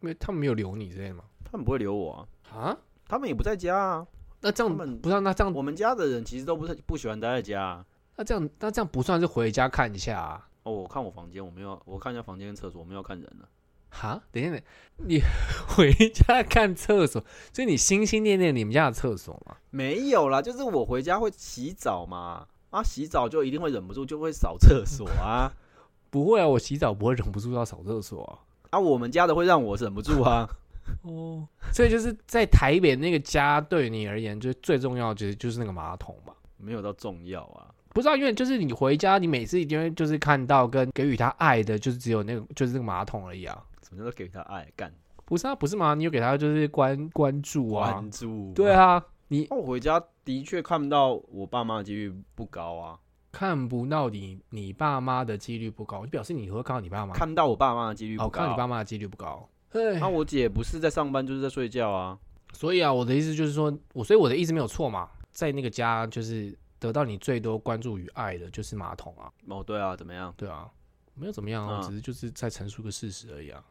[0.00, 1.24] 没，他们没有留你之类的吗？
[1.44, 2.78] 他们不会留我啊，啊？
[3.06, 4.06] 他们也不在家啊。
[4.40, 7.86] 那这样他们不是啊、那这样我们家的人其实都不是不喜欢待在家、啊。
[8.16, 10.48] 那这样那这样不算是回家看一下啊？
[10.62, 13.48] 哦，我看我房间，我没有，我看一下房间跟厕所，我没有看人了。
[13.90, 14.60] 哈，等一下，
[14.96, 15.22] 你
[15.68, 17.22] 回家看厕所，
[17.52, 19.56] 所以你心心念念你们家的厕所吗？
[19.70, 25.52] 没有啦，就是我回家会洗澡嘛，啊，洗澡就一定会忍不住就会扫厕所啊，
[26.10, 28.38] 不会啊，我洗澡不会忍不住要扫厕所啊。
[28.70, 30.48] 啊，我们家的会让我忍不住啊。
[31.02, 36.32] 哦，所以就是在台北那个家对你而言，就最重要，其实就是那个马桶嘛。
[36.56, 37.66] 没有到重要啊。
[37.92, 43.60] 不知道，因为就是你回家，你每次一定会就是看到跟给予他爱的，就是只有那个就是那个马桶而已啊。
[43.90, 44.92] 什么叫做给他爱干
[45.24, 45.94] 不是啊，不是吗？
[45.94, 47.92] 你有给他就是关关注啊？
[47.92, 48.52] 关注？
[48.54, 52.98] 对，啊，你那我回家的确看不到我爸妈的几率不高啊，
[53.32, 57.12] 看不到你你爸妈的几率不高，就表示你会看到你爸妈。
[57.12, 58.38] 看不到我爸妈的几率哦，不高。
[58.38, 59.48] 看到你爸妈的几率不高。
[59.70, 62.18] 对那、我姐不是在上班就是在睡觉啊。
[62.52, 70.34] 所以啊，我的意思就是说，我所以我的意思没有错嘛，在那个家就是得到你最多关注与爱的就是马桶啊，哦，对啊，怎么样？
[70.36, 70.68] 对啊，
[71.14, 73.62] 没有怎么样啊，嗯只是就是在陈述个事实而已啊，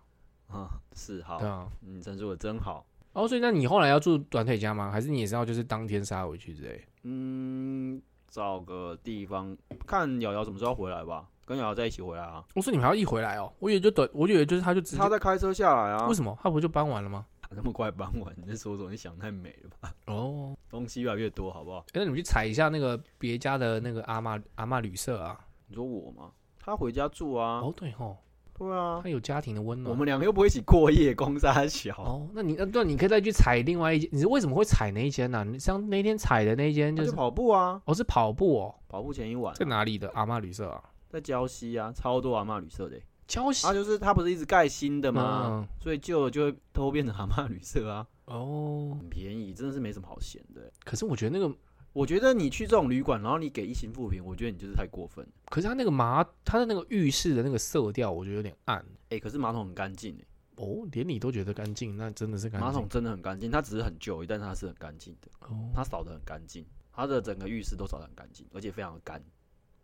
[0.53, 1.67] 啊，是好对，啊。
[1.81, 2.85] 你陈述的真好。
[3.13, 4.91] 哦，所以那你后来要住短腿家吗？
[4.91, 6.85] 还是你也是要就是当天杀回去之类？
[7.03, 9.55] 嗯，找个地方
[9.87, 12.43] 看瑶瑶什么时候回来吧，跟瑶瑶在一起回来啊。
[12.55, 17.25] 我说你们还要一回来哦，我以为就短，我以为就是他就直接他，在开车下来啊为，什么他不就搬完了吗？
[17.51, 18.91] 那么快搬完，你在说什么？
[18.91, 19.91] 你想太美了吧？
[20.05, 21.79] 哦，东西越来越多，好不好？
[21.79, 25.39] 哎那你们去踩一下那个别家的那个阿嬷阿嬷旅社啊。
[25.67, 26.31] 你说我吗？
[26.59, 28.15] 他回家住啊，哦，对吼，
[28.59, 29.89] 对啊，他有家庭的温暖。
[29.89, 31.95] 我们两个又不会一起过夜，公沙小。
[31.97, 34.09] 哦，那你那对，你可以再去踩另外一间。
[34.11, 40.83] 你是为什么会踩那一间呢、你像那天踩的那一间那就就是跑步啊，哦是跑步哦，跑步前一晚在哪里的阿嬷旅社啊？
[41.09, 43.03] 在礁溪啊，超多阿嬷旅社的欸。
[43.27, 45.43] 礁溪啊，就是它不是一直盖新的吗？
[45.45, 50.71] 嗯所以旧的就会都变成阿嬷旅社啊，哦，很便宜，真的是没什么好闲的欸。
[50.83, 51.55] 可是我觉得那个，
[51.93, 55.31] 我觉得你去这种旅馆，然后你给一星负评，我觉得你就是太过分了。
[55.45, 58.85] 可是他那个马，他的那个浴室的那个色调，我觉得有点暗。
[59.09, 60.25] 哎、可是马桶很干净哎，
[60.57, 62.67] 哦，连你都觉得干净，那真的是干净。
[62.67, 69.21] 马桶真的很干净，它只是很旧，但是它是很干净的，哦它扫的很干净，它的整个浴室都扫的很干净，而且非常的干，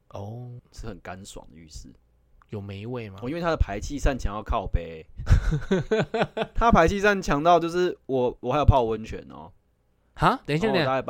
[0.09, 1.89] 哦，是很干爽的浴室。
[2.49, 3.27] 有霉味吗哦，？
[3.27, 5.03] 因为它的排气扇墙要靠背，
[6.53, 9.51] 它排气扇强到就是我我还有泡温泉哦，
[10.13, 11.01] 哈，等一下，等一下，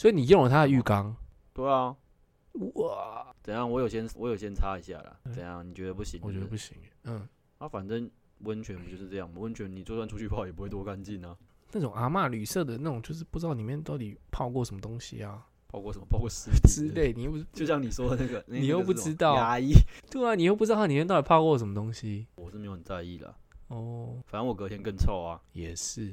[0.00, 1.14] 所以你用了他的浴缸？
[1.52, 1.94] 对啊，
[2.76, 3.70] 哇，怎样？
[3.70, 5.62] 我有先我有先擦一下啦，怎样？
[5.68, 6.18] 你觉得不行？
[6.18, 6.74] 是是我觉得不行。
[7.04, 7.28] 嗯，
[7.58, 9.34] 啊，反正温泉不就是这样吗？
[9.38, 11.36] 温泉你就算出去泡也不会多干净啊，
[11.72, 16.06] 那种阿嬷旅社的那种，就是不知道里面到底泡过什么东西啊泡过什么？
[16.08, 19.74] 包括尸之类，你又不就像你说的那个， 你又不知道牙医，
[20.10, 22.26] 对啊，你又不知道它里面到底泡过什么东西。
[22.36, 23.34] 我是没有很在意的，
[23.68, 25.38] 哦，反正我隔天更臭啊。
[25.52, 26.06] 也是。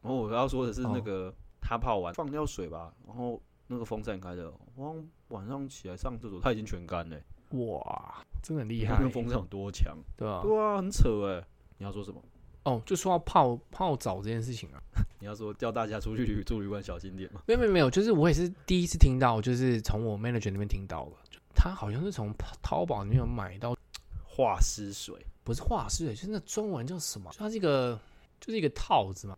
[0.00, 1.34] 然后我要说的是哦那个
[1.68, 4.94] 他泡完放掉水吧，然后那个风扇开的，我
[5.28, 9.96] 晚上起来上厕所，它已经全干了欸、哇，真的很厉害那个，风扇有多强？
[10.16, 11.44] 对啊、对啊，很扯哎、
[11.78, 12.22] 你要说什么？
[12.62, 14.78] 哦，就说到泡泡澡这件事情啊，
[15.18, 17.42] 你要说叫大家出去旅住旅馆小心点吗？
[17.46, 23.76] 没有没有没有，就是我也是第一次听到，就是从我 manager 那边听到了，就他好像是从淘宝里面有买到，
[24.24, 27.30] 化湿水，不是化湿水，就是那中文叫什么？
[27.32, 27.98] 就它是一个
[28.40, 29.36] 就是一个套子嘛。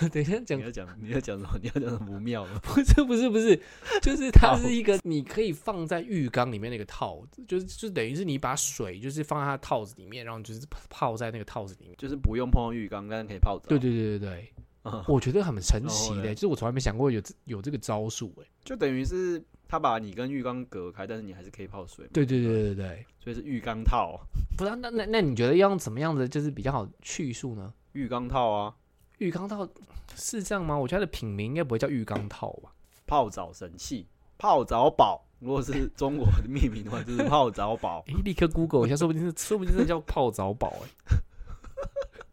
[0.12, 1.58] 等一下讲你要讲你要讲什么？
[1.62, 2.58] 你要讲什么不妙了？
[2.62, 3.58] 不是不是不是，
[4.02, 10.60] 就是它是一个你可以放在浴缸里面那个套子，就是就等于是你把水就是放在它套子里面，然后就是
[10.90, 11.96] 泡在那个套子里面。
[11.98, 13.66] 就是不用碰到浴缸，但是可以泡澡。
[13.68, 14.52] 对对对对对，
[14.84, 18.46] 嗯我觉得很神奇的，就是我从来没想过有有这个招数哎。
[18.62, 22.10] 就等于是他把你跟浴缸隔开，但是你还是可以泡水嘛。
[22.12, 24.20] 对对对对对，所以是浴缸套，
[24.56, 27.72] 不是、啊、那那那你觉得要用怎么样的就是比较好去数呢？
[27.92, 28.74] 浴缸套啊，
[29.18, 29.68] 浴缸套
[30.14, 30.76] 是这样吗？
[30.76, 32.72] 我觉得它的品名应该不会叫浴缸套吧？
[33.06, 35.24] 泡澡神器，泡澡宝。
[35.40, 38.02] 如果是中国的命名的话，就是泡澡宝。
[38.10, 40.88] 诶，立刻 Google 一下，说不定是说不定是叫泡澡宝哎。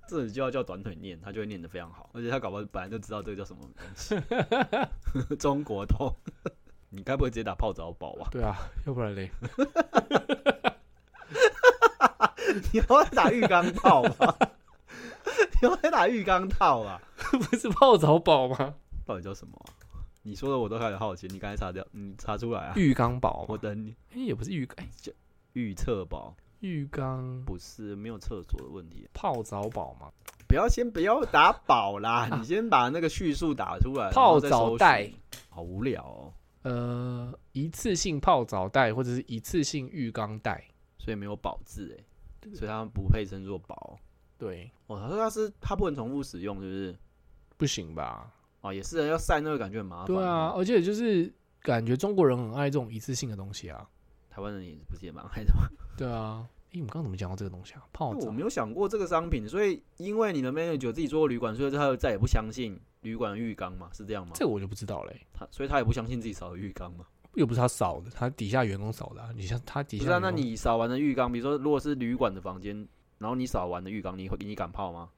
[0.08, 4.16] 这你就要叫短腿念，他就会念得非常好，而且他搞不好本来就知道这个叫什么东西。
[5.38, 6.14] 中国通，
[6.90, 8.28] 你该不会直接打泡澡宝吧？
[8.32, 9.32] 对啊，要不然嘞？
[12.72, 14.38] 你要打浴缸套吧？
[15.62, 17.02] 你要打浴缸套啊？
[17.32, 18.76] 不是泡澡宝吗？
[19.06, 19.54] 到底叫什么
[19.94, 22.74] 啊、你说的我都开始好奇，你刚才查掉，你查出来啊？
[22.76, 23.46] 浴缸宝？
[23.48, 23.96] 我等你。
[24.14, 25.14] 诶，也不是浴缸，诶
[25.54, 30.12] 预测宝浴缸不是没有厕所的问题，泡澡宝吗？
[30.48, 34.10] 不要先不要打宝啦， 你先把那个叙述打出来。
[34.12, 35.12] 泡澡袋，
[35.50, 40.64] 好无聊哦，呃，一次性泡澡袋或者是一次性浴缸袋。
[40.98, 43.98] 所以没有宝字哎，所以他们不配称作宝。
[44.38, 46.96] 对，哦，他说他是他不能重复使用，是不是？
[47.58, 48.32] 不行吧？
[48.62, 50.08] 哦，也是要晒那个感觉很麻烦。
[50.08, 53.88] 对啊，，而且就是感觉中国人很爱这种一次性的东西啊。
[54.30, 55.62] 台湾人也不是也蛮爱的吗？
[55.96, 57.86] 对啊，诶，我们刚刚怎么讲到这个东西啊？
[57.94, 64.34] 泡澡我没有想过这个商品，所以因为你的 manager 自己做过旅馆，所以他就再也不相信旅馆的浴缸嘛，是这样吗？
[64.36, 67.06] 这个我就不知道嘞、他所以他也不相信自己扫的浴缸嘛。
[67.36, 69.30] 又不是他扫的，他底下员工扫的、啊。
[69.36, 72.88] 你像他底下不是啊，那你扫完的浴缸，比如说如果是旅馆的房间，
[73.18, 75.10] 然后你扫完的浴缸，你会你敢泡吗？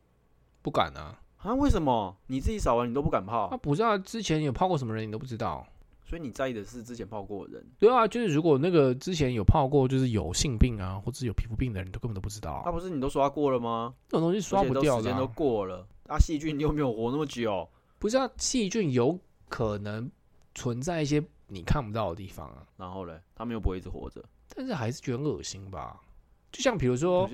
[0.62, 1.20] 不敢啊？
[1.38, 3.58] 啊，为什么你自己扫完你都不敢泡啊，？
[3.58, 5.66] 不知道，之前有泡过什么人你都不知道。
[6.04, 7.66] 所以你在意的是之前泡过的人。
[7.78, 12.72] 对啊，就是如果那个之前有泡过，就是有性病啊，或者有皮肤病的人，都根本都不知道、那、啊。
[12.72, 13.94] 不是你都刷过了吗？
[14.08, 15.32] 这种东西刷不掉时间都啊。
[15.36, 17.68] 过了，啊，细菌又没有活那么久。
[18.00, 19.20] 不是啊，细菌有
[19.50, 20.10] 可能
[20.56, 24.24] 存在一些你看不到的地方啊，然后嘞，他们又不会一直活着。
[24.56, 26.02] 但是还是觉得很恶心吧。
[26.54, 27.30] 就像比如说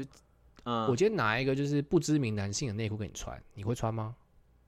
[0.64, 4.16] 嗯，我今天拿一个就是不知名男性的内裤给你穿，你会穿吗？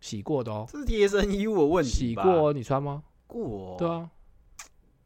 [0.01, 3.03] 洗过的哦，这是贴身衣物的问题洗过哦，你穿吗？
[3.25, 4.09] 过，对，啊，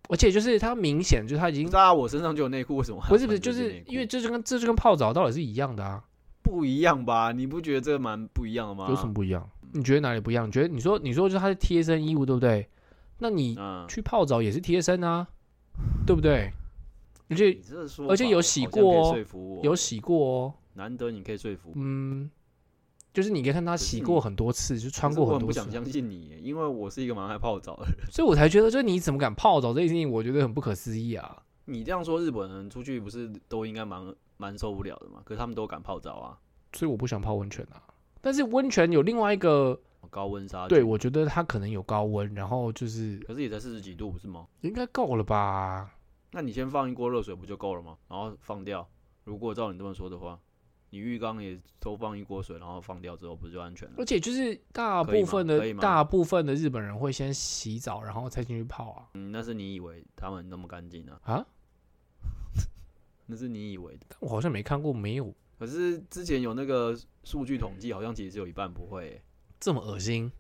[0.10, 6.04] 而且就是它明显就是它已经不是啊，我身上就有内裤，为什么不是不是，就是因为这就跟这就跟泡澡到底是一样的啊，
[6.42, 7.32] 不一样吧？
[7.32, 8.88] 你不觉得这个蛮不一样的吗？
[8.90, 9.48] 有什么不一样？
[9.72, 10.48] 你觉得哪里不一样？
[10.48, 12.68] 你觉得你说你说就是它是贴身衣物，对不对？
[13.20, 15.28] 那你嗯，去泡澡也是贴身啊，
[16.06, 16.52] 对不对？
[17.30, 17.56] 而且
[18.08, 18.82] 而且有洗过
[19.12, 19.18] 哦
[19.62, 21.74] 有洗过哦，难得你可以说服。
[21.76, 22.32] 嗯，
[23.14, 28.10] 就是你可以看他洗过很多次，就穿过很多次不想，相信你，因为我是一个蛮爱泡澡的人。
[28.10, 31.44] 所以我才觉得，就是你怎么敢泡澡这件事情，我觉得很不可思议啊。
[31.66, 35.22] 你这样说，日本人出去不是都应该蛮蛮受不了的嘛。
[35.26, 36.40] 可是他们都敢泡澡啊，
[36.72, 37.84] 所以我不想泡温泉啊。
[38.22, 40.70] 但是温泉有另外一个，高温杀菌。
[40.70, 44.48] 对我觉得它可能有高温，然后就是可是也才四十几度，不是吗？
[44.62, 45.94] 应该够了吧？
[46.32, 47.98] 那你先放一锅热水不就够了吗？
[48.08, 48.88] 然后放掉。
[49.26, 50.40] 如果照你这么说的话，
[50.92, 53.96] 你浴缸也都放一锅水，然后放掉之后，不就安全了？
[53.98, 61.20] 而且就是大部分的大部分的日本人会先洗澡，然后再进去泡啊嗯，那是你以为他们那么干净啊？
[61.24, 61.46] 啊！
[63.28, 64.06] 那是你以为的。
[64.10, 69.24] 但我好像没看过没有可是之前有那个数据统计，好像其实只有一半不会欸、
[69.60, 70.32] 这么恶心。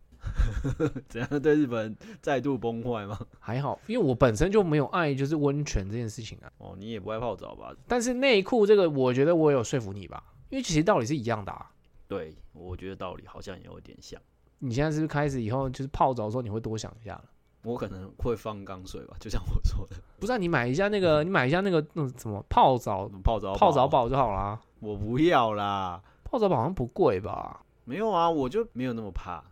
[1.07, 3.17] 怎样对日本再度崩坏吗？
[3.39, 6.51] 还好，因为我本身就没有爱就是温泉这件事情啊。
[6.57, 7.73] 哦，你也不爱泡澡吧？
[7.87, 11.71] 但是内裤这个，我觉得我有说服你吧，因为其实道理是一样的啊。
[12.07, 14.19] 对，我觉得道理好像也有点像。
[14.59, 17.23] 你现在是不是开始以后就是泡澡的时候你会多想一下了？
[17.63, 24.59] 我可能会放钢水吧，就像我说的，不是、啊，你买一下那个，你买一下那个那种什么泡澡泡澡泡澡，宝就好啦。
[24.79, 26.01] 我不要啦。
[26.23, 27.61] 泡澡宝好像不贵吧？
[27.83, 29.43] 没有啊，我就没有那么怕，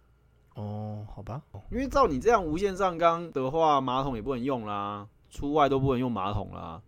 [0.55, 6.81] 哦，好吧，因为照你这样无限上纲的话，马桶也不能用啦，出外都不能用马桶啦，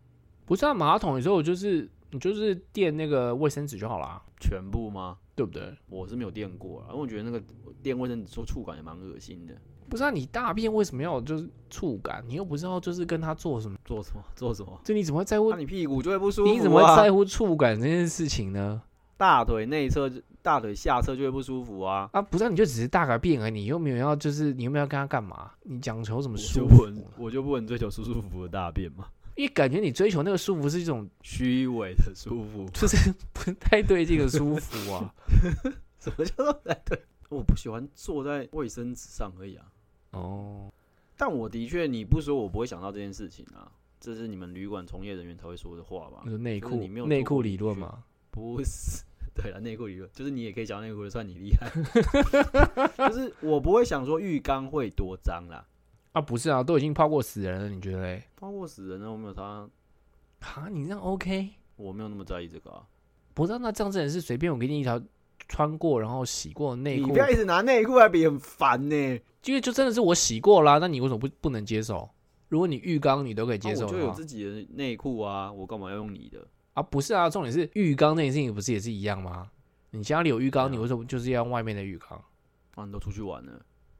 [0.45, 5.17] 不是啊，马桶有时候我就是你就是垫那个卫生纸就好啦，全部吗？
[5.35, 5.73] 对不对？
[5.87, 7.41] 我是没有垫过啊，因为我觉得那个
[7.81, 9.53] 垫卫生纸做触感也蛮恶心的。
[9.89, 12.23] 不是啊，你大便为什么要就是触感？
[12.27, 14.23] 你又不知道就是跟他做什么，做什么？
[14.35, 14.79] 做什么？
[14.83, 15.57] 就你怎么会在乎那、？
[15.57, 16.53] 你屁股就会不舒服、啊。
[16.53, 18.81] 你怎么会在乎触感这件事情呢？
[19.17, 20.09] 大腿内侧、
[20.41, 22.09] 大腿下侧就会不舒服啊？
[22.13, 25.51] 啊，不是、啊，你就只是大个便而已，你又没有要就是你又没有要跟他干嘛？
[25.63, 26.85] 你讲求什么舒服
[27.17, 29.07] 我就不能追求舒舒服服的大便嘛？
[29.39, 32.97] 因为感觉你追求那个舒服是一种虚伪的舒服， 就是
[33.31, 35.15] 不太对劲的舒服啊。
[35.97, 37.01] 什么叫做不太对？
[37.29, 39.65] 我不喜欢坐在卫生纸上而已啊。
[40.11, 40.69] 哦，
[41.15, 43.71] 但我的确，你不说我不会想到这件事情啊。
[43.97, 46.31] 这是你们旅馆从业人员才会说的话吧那？
[46.33, 48.03] 个内裤你没有内裤理论嘛。
[48.31, 51.71] 不是， 对了，内裤理论就是你也可以讲内裤的，算你厉害。
[53.09, 55.65] 就是我不会想说浴缸会多脏啦，
[56.13, 58.23] 啊，不是啊，都已经泡过死人了，你觉得嘞？
[58.35, 59.69] 泡过死人了，我没有他，
[60.39, 61.49] 啊，你这样 OK？
[61.75, 62.83] 我没有那么在意这个啊。
[63.33, 65.01] 不是啊、那这样真的是随便我给你一条
[65.47, 68.95] 穿过然后洗过的内裤你不，要一直拿内裤来比，很烦呢、
[69.45, 72.09] 因为就真的是我洗过啦，那你为什么不不能接受？
[72.49, 76.45] 如果你浴缸你都可以接啊受就有自己的内裤啊，我干嘛要用你的？
[76.73, 79.49] 啊，不是啊，重点是浴缸那件事情不是也是一样吗？
[79.91, 82.21] 你家里有浴缸，你为什么就是要用外面的浴缸
[82.75, 83.53] 啊，你都出去玩了，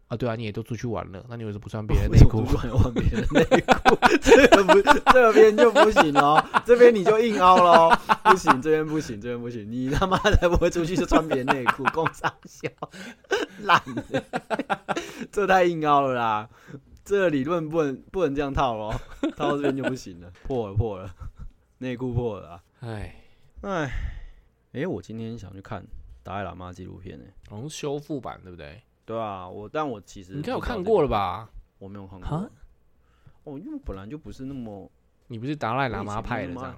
[0.09, 0.17] 啊？
[0.17, 2.43] 对啊，你也都出去玩了，那你为什么不穿别人 内裤？
[2.43, 3.97] 出去玩换别人的内裤？
[4.21, 4.81] 这个不，
[5.13, 12.67] 这边就不行哦，这边你就硬凹喽，不行，这边不行，这边不行，你他妈才不会出去就穿别人内裤， 工商小
[13.61, 14.23] 烂的，
[15.31, 16.49] 这太硬凹了啦。
[17.05, 18.93] 这个理论不能不能这样套咯，
[19.35, 21.11] 套到这边就不行了，破了破了，
[21.79, 22.63] 内裤破了啊！
[22.81, 23.15] 哎，
[23.61, 23.91] 哎，
[24.73, 25.83] 哎，我今天想去看
[26.21, 28.81] 达赖喇嘛纪录片呢、好像是修复版对不对？
[29.09, 31.07] 对啊，我但我其实你应该有看过了？
[31.07, 31.49] 吧？
[31.79, 32.47] 我没有看哈
[33.43, 33.55] 过。
[33.55, 34.87] 哦，因为我本来就不是那么，
[35.25, 36.75] 你不是达赖喇嘛派的这样？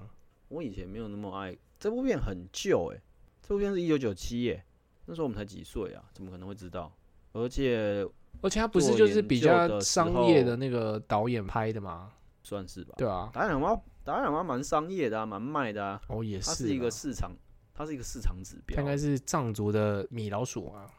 [0.47, 3.01] 我以前没有那么爱这部片，很旧哎、
[3.41, 4.63] 这部片是一九九七耶，
[5.07, 6.89] 那时候我们才几岁啊，怎么可能会知道？
[7.33, 8.07] 而且
[8.39, 12.13] 而且他不是就是比较商业的那个导演拍的吗？
[12.43, 12.93] 算是吧。
[12.97, 17.33] 对啊，达赖喇嘛，达赖喇嘛蛮商业的啊，蛮卖的啊，哦也是，它是一个市场，
[17.73, 18.87] 它是一个市场指标它应。
[18.87, 20.89] 该是藏族的米老鼠啊。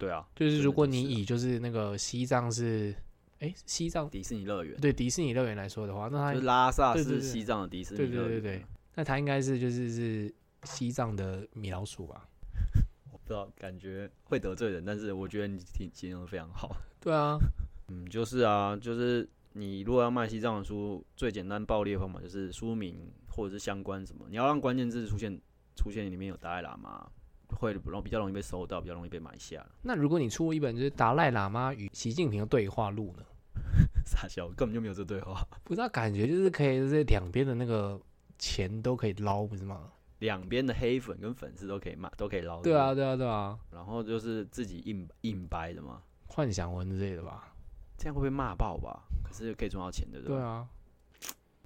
[0.00, 2.94] 对啊，就是如果你以就是那个西藏是，
[3.40, 8.30] 哎，西藏迪士尼乐园，对迪士尼乐园来说的话，那它就是拉萨对对对是西藏的迪士尼对乐园。
[8.30, 10.34] 对对对，那它应该是就是是
[10.64, 12.26] 西藏的米老鼠吧？
[13.12, 16.74] 我不知道，感觉会得罪人，但是我觉得你挺形容的非常好。
[16.98, 17.38] 对啊，
[17.88, 25.38] 嗯，就是啊，就是你如果要卖西藏的书，最简单暴力的方法就是书名或者是相关什么，你要让关键字出现
[25.76, 27.10] 出现里面有达赖喇嘛，
[27.56, 29.64] 会然后比较容易被搜到，比较容易被买下。
[29.82, 33.24] 那如果你出一本就是达赖喇嘛与习近平的对话录呢？
[34.04, 35.46] 傻笑，根本就没有这对话。
[35.64, 38.00] 不知道感觉就是可以就是两边的那个
[38.38, 39.90] 钱都可以捞，不是吗？
[40.20, 42.60] 两边的黑粉跟粉丝都可以买，都可以捞。
[42.62, 47.54] 对啊，，对啊，对啊，然后就是自己硬硬掰的嘛，幻想文之类的吧？
[47.96, 49.02] 这样会被骂爆吧？
[49.22, 50.66] 可是可以赚到钱的，对啊，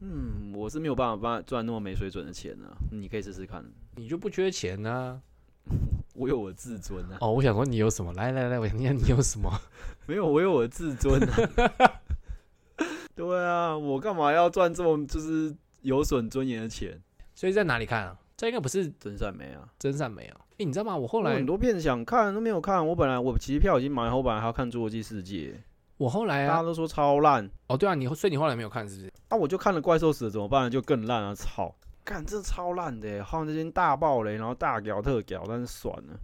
[0.01, 3.64] 嗯，我是没有办法帮赚那么没水准的钱啊，你可以试试看。
[3.97, 5.22] 你就不缺钱呢、
[6.15, 8.12] 我有我的自尊啊，哦，我想说你有什么？
[8.15, 9.51] 来来来，我想听你有什么？
[10.07, 12.01] 没有，我有我的自尊啊。
[13.17, 17.01] 对啊，我干嘛要赚这么就是有损尊严的钱？
[17.35, 18.17] 所以在哪里看啊？
[18.37, 19.69] 这应该不是真善美啊！
[19.79, 20.41] 真善美啊！
[20.59, 20.97] 哎、你知道吗？
[20.97, 25.62] 我后来我很多片想看都没有看，我本来我其实票已经买好，我本来还要看《侏罗纪世界
[25.97, 29.12] 我后》，来啊，大家都说超烂，哦对啊，你所以你后来没有看是不是？
[29.29, 31.33] 啊，我就看了《怪兽死了怎么办》就更烂啊！
[31.33, 31.73] 操，
[32.05, 36.20] 干这超烂的耶，欸换这间大爆雷，然后大屌特屌，但是算了，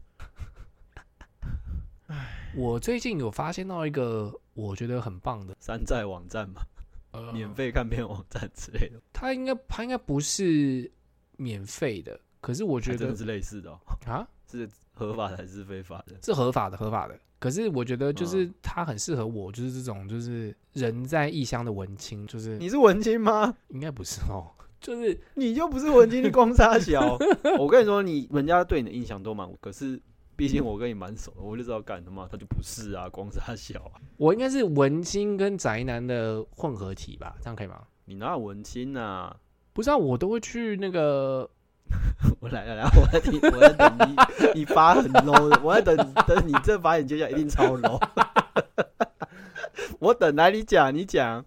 [2.55, 6.61] 我最近有发现到一个我觉得很棒的，山寨网站嘛，
[7.13, 10.91] 呃，免费看片网站之类的，它应该它应该不是
[11.39, 16.17] 免费的，可是我觉得是类似的、哦，啊是合法的还是非法的？
[16.23, 17.19] 是合法的，合法的。
[17.39, 23.57] 可是我觉得就是嗯它很适合我，就是这种就是人在异乡的文青，就是你是文青吗？
[23.69, 27.19] 应该不是哦，就是你就不是文青，你光沙小。
[27.59, 30.01] 我跟你说，你人家对你的印象都蛮，可是
[30.37, 34.01] 毕竟我跟你蛮熟的，我就知道干他妈他就不是啊，光沙小啊。
[34.17, 37.83] 我应该是文青跟宅男的混合体吧，这样可以吗？
[38.07, 39.37] 你哪有文青啊？
[39.73, 41.49] 不是啊，我都会去那个
[42.41, 44.17] 我来来来，我在听，我在等你，
[44.61, 48.01] 你发很 low 的，我在等等你这发言接下来一定超 low。
[50.01, 51.45] 我等来你讲，你讲，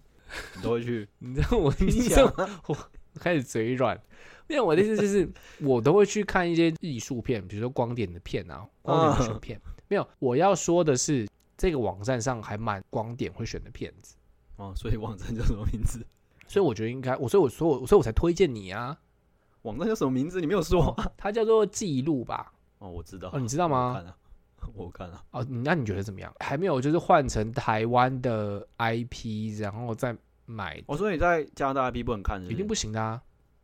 [0.56, 2.78] 你都会去，你知道我你你讲道我
[3.20, 4.00] 开始嘴软，
[4.48, 5.30] 因为我的意思就是，
[5.62, 9.62] 我都会去看一些艺术片，比如说光点的片啊，光点的选片。
[9.88, 14.16] 没有，我要说的是，这个网站上还蛮光点会选的片子，
[14.56, 16.06] 哦，所以网站叫什么名字？
[16.48, 18.98] 所以我觉得应该，我所以我说我所以我才推荐你啊。
[19.64, 20.42] 网站叫什么名字？
[20.42, 20.94] 你没有说。
[21.16, 22.52] 它叫做记录吧？
[22.80, 23.30] 哦，我知道。
[23.32, 23.90] 哦，你知道吗？
[23.90, 24.18] 我看了，
[24.74, 25.24] 我看了。
[25.32, 26.34] 哦，那你觉得怎么样？
[26.42, 30.14] 还没有，就是换成台湾的 IP，然后再
[30.46, 33.22] 买，我说你在加拿大 IP 不能看是不是一定不行的啊。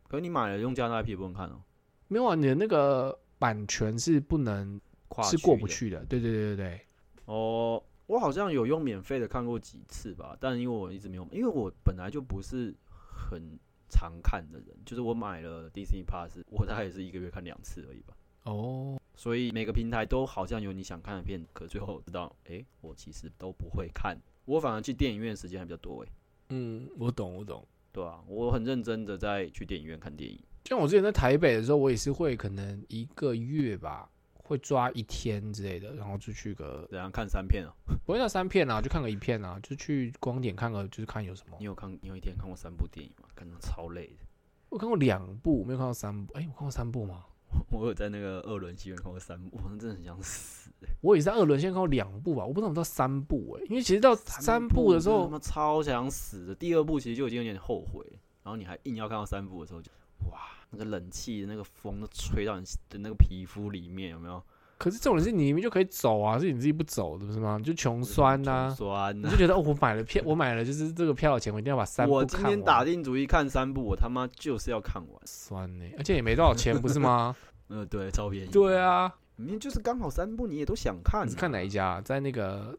[0.08, 1.62] 可是你买了用加拿大 IP 也不能看哦，
[2.08, 6.04] 没有啊，你的那个版权是不能跨是过不去的。
[6.06, 6.80] 对对对对对。
[7.26, 7.82] 哦。
[8.06, 13.40] 我好像有用免费的看过几次吧，但因为我一直没有，因为我本来就不是很
[13.88, 18.16] 常看的人，就是我买了 Disney Plus，我大概也是一个月看两次而已吧。
[18.42, 26.08] 哦，所以每个平台都好像有你想看的片，可最后知道，诶，我其实都不会看，我反而去电影院的时间还比较多，诶，
[26.50, 27.66] 嗯，我懂我懂。
[27.92, 30.38] 对啊，我很认真的在去电影院看电影。
[30.66, 37.74] 像我之前在台北的时候，我也是会可能一个月吧，会抓一天之类的，然后就去个然后看三片啊？
[38.06, 41.64] 不会到三片啊，就看个一片啊，就去光点看个，就是看有什么你。
[41.64, 41.90] 有看？
[42.02, 43.28] 你有一天看过三部电影吗？
[43.34, 44.24] 看到超累的。
[44.68, 46.32] 我看过两部，没有看到三部。
[46.34, 47.24] 哎、我看过三部吗？
[47.70, 50.88] 我有在那个二轮戏院看过三部，我真的很想死、欸。
[51.00, 56.54] 我也是在二轮先看过两部吧，我不知道有没有到三部哎、因为其实到三部的时候他，妈超想死的。
[56.54, 58.04] 第二部其实就已经有点后悔，
[58.42, 59.90] 然后你还硬要看到三部的时候就，
[60.30, 60.38] 哇，
[60.70, 64.42] 那个冷气的那个风都吹到你的那个皮肤里面，有没有？
[64.80, 67.58] 可是这种人是你明明就可以走啊，是你自己不走的，不是吗？
[67.58, 72.24] 你就穷酸呐、穷酸呐、你就觉得哦，我买了票，我买了就是这个票的钱，我一定要把三部我。
[72.24, 75.20] 今天打定主意看三部，我他妈就是要看完。
[75.26, 77.36] 酸呢、而且也没多少钱，不是吗？
[77.68, 78.48] 呃，对，超便宜。
[78.50, 81.68] 对，啊，明明就是刚好三部，你也都想看、你是看哪一？
[81.68, 82.00] 家？
[82.00, 82.74] 在那个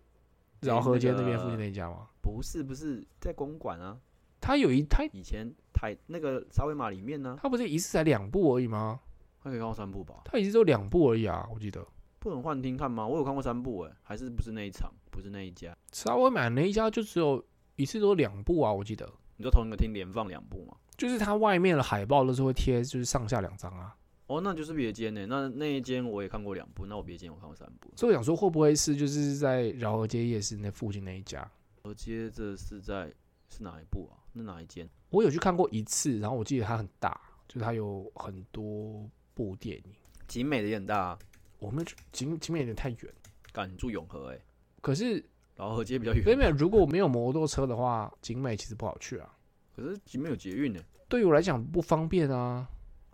[0.62, 2.08] 饶河街那边附近那一家吗？
[2.20, 3.95] 不是不是，在公馆啊，
[4.41, 8.99] 他有一他以前台那个沙威玛里面呢、他不是一次才两部而已吗？
[9.43, 10.21] 他可以看过三部吧？
[10.25, 11.85] 他一次都两部而已啊，我记得。
[12.19, 13.07] 不能幻听看吗？
[13.07, 15.75] 我有看过三部哎、还是不是那一场，不是那一家？
[15.91, 17.43] 稍微买那一家就只有
[17.75, 19.11] 一次都两部啊，我记得。
[19.37, 20.77] 你就同一个厅连放两部吗？
[20.95, 23.97] 就是它外面的海报都是会贴，就是上下两张啊。
[24.27, 27.89] 哦，那就是别间呢、那那一间我也看过两部，那我别间我看过三部。
[27.95, 31.49] 所以我想说，会不会是就是在饶河街夜市那附近那一家？
[31.81, 33.11] 而接着是在
[33.49, 34.21] 是哪一部啊？
[34.33, 34.87] 那哪一间？
[35.09, 39.09] 我有去看过一次，然后我记得它很大，就是它有很多
[39.49, 39.83] 部电影。
[40.27, 41.19] 景美的也很大、啊，
[41.59, 43.13] 我们景景美有点太远，
[43.51, 44.39] 赶你住永和哎、
[44.81, 45.23] 可是
[45.55, 46.37] 然后河街比较远。
[46.37, 49.37] 没有如果没有摩托车的话，景美其实不好去啊。
[49.75, 50.79] 可是景美有捷运呢、
[51.09, 52.67] 对于我来讲不方便啊。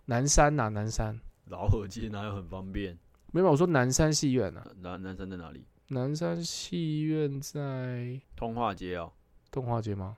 [0.06, 2.98] 南山呐、南山老河街哪有很方便？
[3.32, 4.66] 没有，我说南山戏院啊。
[4.80, 5.66] 南南山在哪里？
[5.88, 9.12] 南山戏院在通化街哦，
[9.50, 10.16] 通化街吗？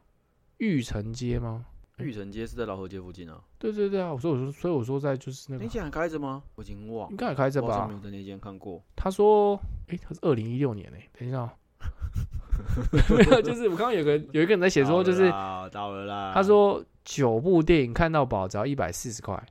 [0.59, 1.67] 玉城街吗？
[2.01, 3.41] 玉城街是在老河街附近啊。
[3.59, 6.43] 对对对啊，我说我说，所以我说在就是那个那间还开着吗？
[6.55, 7.95] 我已经忘了，应该还开着吧我好像没？
[7.95, 8.83] 有在那间看过。
[8.97, 11.51] 他说，诶，他是二零一六年诶，等一下、哦，
[12.93, 16.33] 没有，就是我刚刚有个有一个人在写说，就是到了啦到了啦。
[16.35, 19.43] 他说九部电影看到饱只要一百四十块，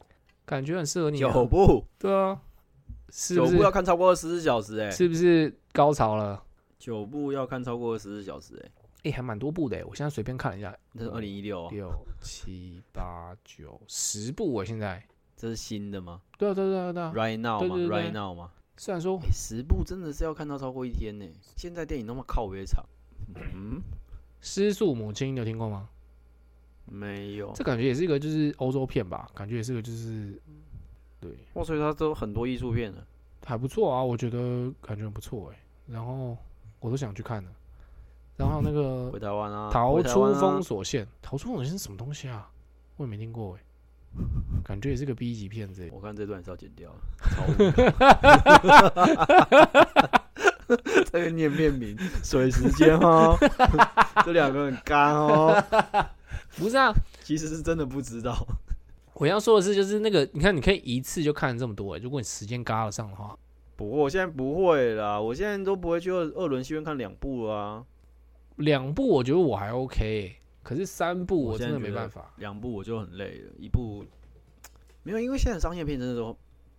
[0.45, 1.31] 感觉很适合你、啊。
[1.31, 2.39] 九部，对啊，
[3.09, 6.41] 是不是九部要看超过二十四小时哎、是不是高潮了？
[6.77, 8.71] 九部要看超过二十四小时哎、
[9.03, 11.91] 诶，还蛮多部的诶，我现在随便看了一下，那是二零一六，六
[12.21, 15.03] 七八九十部我，现在。
[15.35, 18.51] 这是新的吗对啊对啊对啊对啊，？Right now 吗？Right now 吗？
[18.75, 21.25] 虽然说哎、十部真的是要看到超过一天呢、
[21.55, 22.83] 现在电影那么靠约场，
[23.53, 23.81] 嗯，
[24.41, 25.87] 失速母亲，你有听过吗？
[26.85, 27.53] 没有。
[27.55, 30.37] 这感觉也是一个就是欧洲片吧，感觉也是个就是
[31.21, 33.07] 对哇，所以它都很多艺术片了。
[33.45, 35.59] 还不错啊，我觉得感觉很不错哎。
[35.87, 36.37] 然后
[36.81, 37.49] 我都想去看了。
[38.39, 42.49] 然后那个回台湾啊，逃出封锁线，逃出封锁线是什么东西啊？
[42.95, 43.59] 我也没听过哎。
[44.63, 45.95] 感觉也是个 B 级片之类的。
[45.95, 47.91] 我看这段是要剪掉了，超无聊
[51.11, 53.37] 这个念片名，水时间哦，
[54.23, 55.61] 这两个很干哦。
[56.57, 58.47] 不是啊，其实是真的不知道。
[59.15, 63.37] 我要说的是，就是那个，你看，你可以一次就看这么多欸，如果你时间嘎得上的话，
[63.75, 67.83] 不过我现在不会啦，我现在都不会去二二轮戏院看两部了啊。
[68.59, 72.31] 两部我觉得我还 OK，欸可是三部我真的没办法。
[72.37, 74.05] 两部我就很累了，一部
[75.03, 76.35] 没有，因为现在商业片真的都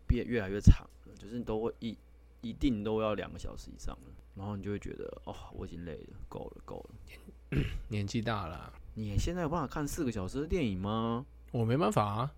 [0.06, 1.96] 变越来越长了，就是都会一
[2.42, 7.58] 一定都要两个小时以上了，然后你就会觉得哦，我已经累了，够了够了。
[7.88, 11.24] 年纪大了啊，你现在有办法看四个小时的电影吗？
[11.50, 12.32] 我没办法啊，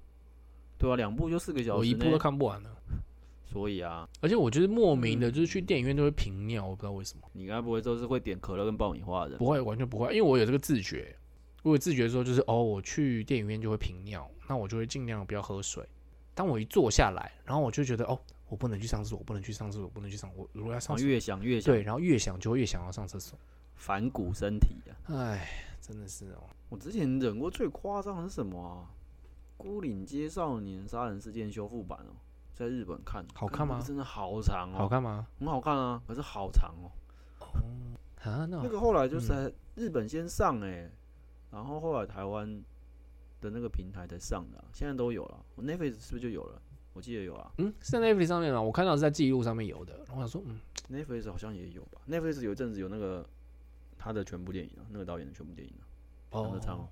[0.79, 2.17] 对啊，两部就四个小时，我一部都。
[2.17, 2.71] 看不完了。
[3.53, 7.29] 所以啊，而且我就是莫名的，就是去电影院都会频尿，我不知道为什么。
[7.35, 9.37] 你该不会都是会点可乐跟爆米花的？
[9.37, 11.15] 不会，完全不会，因为我有这个自觉。
[11.63, 15.87] 我有自觉说，就是哦，我去电影院就会频尿，那我就会尽量不要喝水。
[16.35, 20.31] 当我一坐下来，然后我就觉得哦，我不能去上厕所，我不能去上厕所，我不能去上。
[20.35, 23.39] 我如果要上厕所，越想越想，对，然后越想就会越想要上厕所。
[23.77, 25.15] 反骨身体啊！
[25.15, 25.49] 哎，
[25.81, 26.45] 真的是哦。
[26.69, 28.89] 我之前忍过最夸张的是什么啊？
[29.65, 32.15] 《孤岭街少年杀人事件》修复版哦，
[32.55, 35.27] 在日本看，好看吗真的好长哦，好看吗？
[35.39, 36.91] 很好看啊，可是好长哦。
[38.23, 40.91] 啊，那那个后来就是在日本先上哎、
[41.51, 42.63] 然后后来台湾
[43.41, 45.45] 的那个平台才上的啊、现在都有了。
[45.57, 46.61] 我 Netflix 是不是就有了？
[46.93, 48.61] 我记得有啊嗯，是在 Netflix 上面吗？
[48.61, 49.97] 我看到是在记录上面有的。
[50.07, 53.27] 然后我想说，嗯，，Netflix 好像也有吧？Netflix 有一阵子有那个
[53.99, 55.75] 他的全部电影啊，那个导演的全部电影
[56.31, 56.89] 啊，杨德昌哦。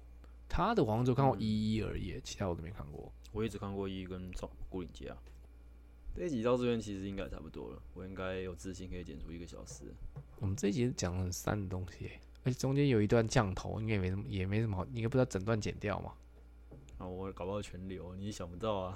[0.48, 3.12] 他的我好像只有看过嗯一一而已，其他我都没看过。
[3.32, 5.16] 我也只看过一跟赵孤岭街啊。
[6.16, 9.84] 这一集到这边其实应该差不多了，我应该有自信可以剪出一个小时。
[10.38, 12.10] 我们这一集讲了很散的东西耶，
[12.44, 16.12] 而且中间有一段降头，应该也没什么，也没什么好，应该不知道整段剪掉嘛？
[16.98, 18.94] 啊，我搞不好全流，你也想不到啊。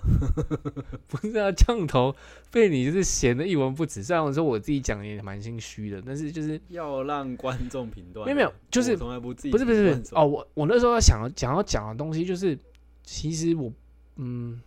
[1.09, 2.15] 不是啊，降头
[2.51, 4.03] 被你就是嫌的一文不值。
[4.03, 12.59] 虽然我说我自己讲也蛮心虚的，但是就是要让观众评断，没有没有就是我从来不自己不是不是哦，我我那时候要想要讲要讲的东西就是，
[13.03, 13.73] 其实我
[14.17, 14.61] 嗯，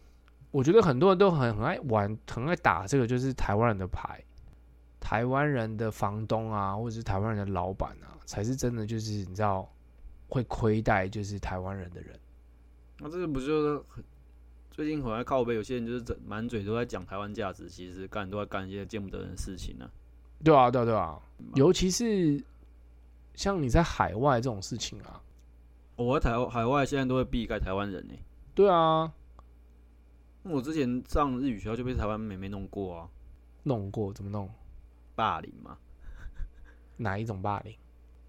[0.51, 4.23] 我觉得很多人都很很爱玩，很爱打这个就是台湾人的牌，
[4.99, 9.69] 台湾人的房东啊，或者是台湾人的老板啊，才是真的就是你知道
[10.29, 12.17] 会亏待就是台湾人的人。
[12.99, 13.83] 那、这个不就是
[14.71, 19.89] 最近很爱靠背，有些人就是整满嘴都在讲台湾价值，其实干都在干一些见不得人的事情呢、
[20.43, 21.19] 对啊，对啊，对啊，
[21.55, 22.43] 尤其是
[23.35, 25.21] 像你在海外这种事情啊，
[25.95, 28.13] 我在台海外现在都会避开台湾人呢、
[28.55, 29.11] 对啊，
[30.49, 33.09] 我之前上日语学校就被台湾妹妹弄过啊，
[33.63, 34.49] 弄过怎么弄？
[35.15, 35.77] 霸凌嘛。
[36.97, 37.75] 哪一种霸凌？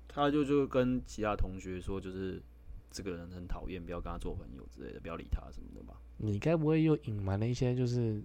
[0.07, 2.43] 他就就跟其他同学说，就是
[2.91, 5.95] 这个人很讨厌，不要跟他做朋友之类的，不要理他什么的吧。
[6.17, 8.21] 你该不会又隐瞒了一些就是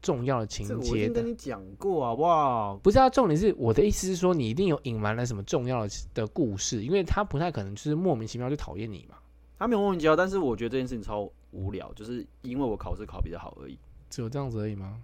[0.00, 1.26] 重要的情这个我已节的跟？
[1.26, 2.76] 你讲过好不好？
[2.76, 9.16] 不是啊，重点是我的意思是说，你一定有隐瞒了什么重要的的故事，因为他不太可能就是莫名其妙就讨厌你嘛，
[9.58, 13.78] 他没有莫名其妙，但是我觉得这件事情超无聊，就是因为我考试考比较好而已。
[14.10, 15.00] 只有这样子而已吗？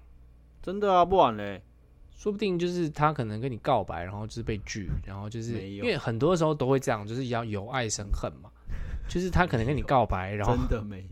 [0.63, 1.63] 真的啊，不然嘞，
[2.11, 8.51] 说不定就是他可能跟你告白，然后就是被拒，然后就是没有因为很多时候都会这样，就是要由爱生恨嘛，
[9.09, 11.07] 就是他可能跟你告白，然后真的没。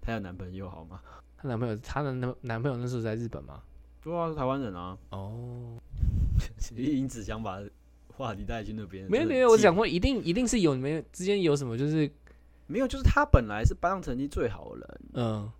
[0.00, 1.00] 她有男朋友好吗？
[1.36, 3.62] 她男朋友，她的男男朋友那时候在日本吗，
[4.02, 4.96] 对啊，是台湾人啊。
[5.10, 5.78] 哦，
[6.76, 7.58] 因此想把
[8.14, 9.10] 话题带去那边。
[9.10, 12.08] 没有没有，我真的很贱想过一定一定是有你们之间有什么就是
[12.74, 15.52] 没有，就是他本来是班上成绩最好的人，嗯。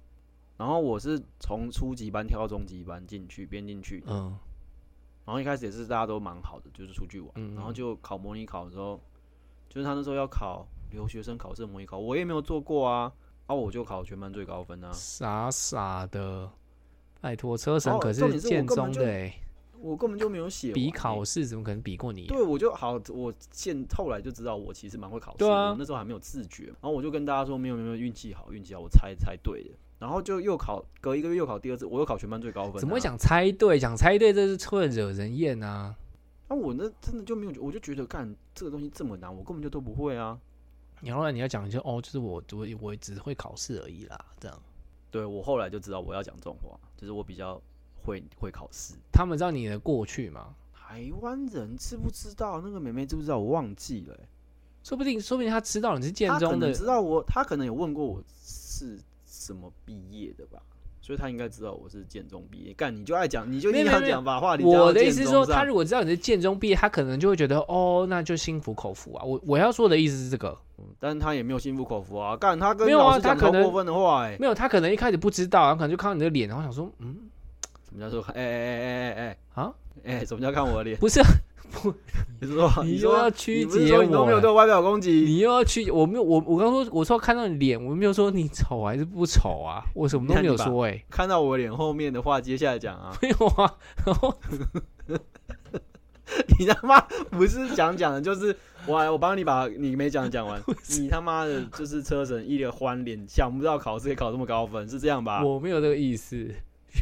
[0.57, 4.03] 然后我是从初级班跳到中级班进去，编进去。
[4.09, 4.37] 嗯。
[5.25, 9.01] 然后一开始也是大家都蛮好的，就是出去玩，嗯然后就考模拟考的时候，
[9.69, 13.13] 就是他那时候要考留学生考试模拟考，我也没有做过啊，
[13.47, 16.51] 啊我就考全班最高分啊，傻傻的，
[17.21, 19.41] 拜托，车神可是建中的哎、
[19.85, 33.01] 我根本就没有写比欸考试怎么可能比过你、对，我就好，我现后来就知道我其实蛮会考试的，对啊我那时候还没有自觉，然后我就跟大家说没有没有运气好运气好，我猜猜对的，然后就又考隔一个月又考第二次，我又考全班最高分、啊怎么会？
[33.01, 33.79] 想猜对？
[33.79, 35.95] 想猜对这是会惹人厌啊！
[36.49, 40.39] 那、我那真的就没有，我就觉得干这个东西这么难，我根本就都不会啊。
[41.03, 44.59] 然后你要讲一些哦，就是我我我只会考试而已啦，这样
[45.11, 47.61] 对我后来就知道我要讲这种话，就是我比较
[48.05, 48.95] 会会考试。
[49.13, 50.55] 他们知道你的过去吗？
[50.73, 53.39] 台湾人知不知道那个妹妹知不知道？
[53.39, 54.29] 我忘记了欸、
[54.83, 60.61] 说不定说不定他知道你是建中的能知道我，他可能有问过我是什么毕业的吧，
[61.01, 62.73] 所以他应该知道我是建中毕业。
[62.75, 69.25] 干，你就爱讲，你就没有没有硬要讲，把话题我的意思是说，建中上他如果知道你是建中毕业，他可能就会觉得哦，那就心服口服啊。
[69.25, 70.57] 我我要说的意思是这个，
[71.01, 77.17] 但是他也没有心服口服啊，干他跟没有啊老师讲他可能过分的话、哎，没有，他可能一开始不知道，然后可能就看到你的脸，然后想说，嗯
[77.95, 79.73] 什么叫做哎哎哎哎哎啊，
[80.05, 80.97] 哎哎，什么叫看我的脸？
[81.01, 81.21] 不是
[81.71, 81.95] 不，
[82.41, 85.11] 你是说你说又要曲解说你都没有我对我外表攻击？
[85.23, 94.37] 你又要去，我没有，我我刚说，我说看到你脸，我没有说你丑还是不丑啊，我什么都没有说哎、看到我脸后面的话，接下来讲啊， 没有啊，然后
[96.59, 97.01] 你他妈
[97.31, 98.57] 不是讲讲的，就是
[98.87, 100.61] 我来我帮你把你没讲的讲完，
[100.99, 105.45] 你他妈的就是车神一脸欢脸，想不到考试可以考这么高分，是这样吧？
[105.45, 106.49] 我没有这个意思，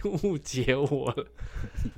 [0.24, 1.26] 误解我了。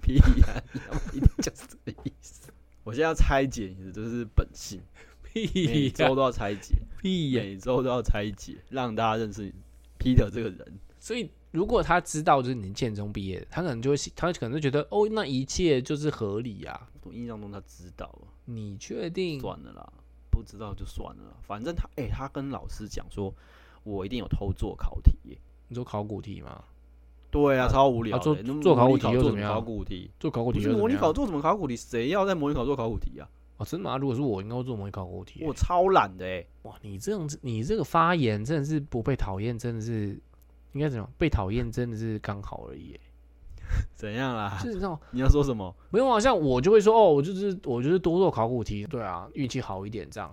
[0.03, 2.51] 屁呀、你他妈一定就是这个意思。
[2.83, 4.81] 我现在要拆解你的，就是本性，
[5.35, 9.53] 每屁呀、周都要拆解，屁呀、每周都要拆解，让大家认识
[9.99, 10.79] Peter 这个人。
[10.99, 16.89] 所以如果他知道就是你建中毕业的，他可能就会他可能就觉得哦，那一切就是合理啊。
[17.03, 19.41] 我印象中他知道了，你确定？
[19.41, 19.93] 算了啦，
[20.31, 21.37] 不知道就算了啦。
[21.43, 23.35] 反正他，哎、他跟老师讲说，
[23.83, 25.39] 我一定有偷做考题耶。
[25.69, 26.65] 你说考古题吗？
[27.35, 30.11] 对啊，超无聊的、做做考古题又怎么样做考古题？
[30.21, 31.75] 做考古题模拟考做什么考古题？
[31.77, 33.29] 谁要在模拟考做考古题啊？
[33.57, 33.97] 哦，真的吗？
[33.97, 35.47] 如果是我，应该会做模拟考古题欸。
[35.47, 40.17] 我超懒的哎、哇，你这样子，你这个发言真的是不被讨厌，真的是
[40.73, 41.13] 应该怎么样？
[41.19, 43.01] 被讨厌真的是刚好而已欸。
[43.97, 44.67] 怎样啦就？
[44.67, 45.75] 是你知道， 你要说什么？
[45.91, 50.33] 没有啊，像我就会说哦，我就是我就是多做考古题，对啊，运气好一点这样。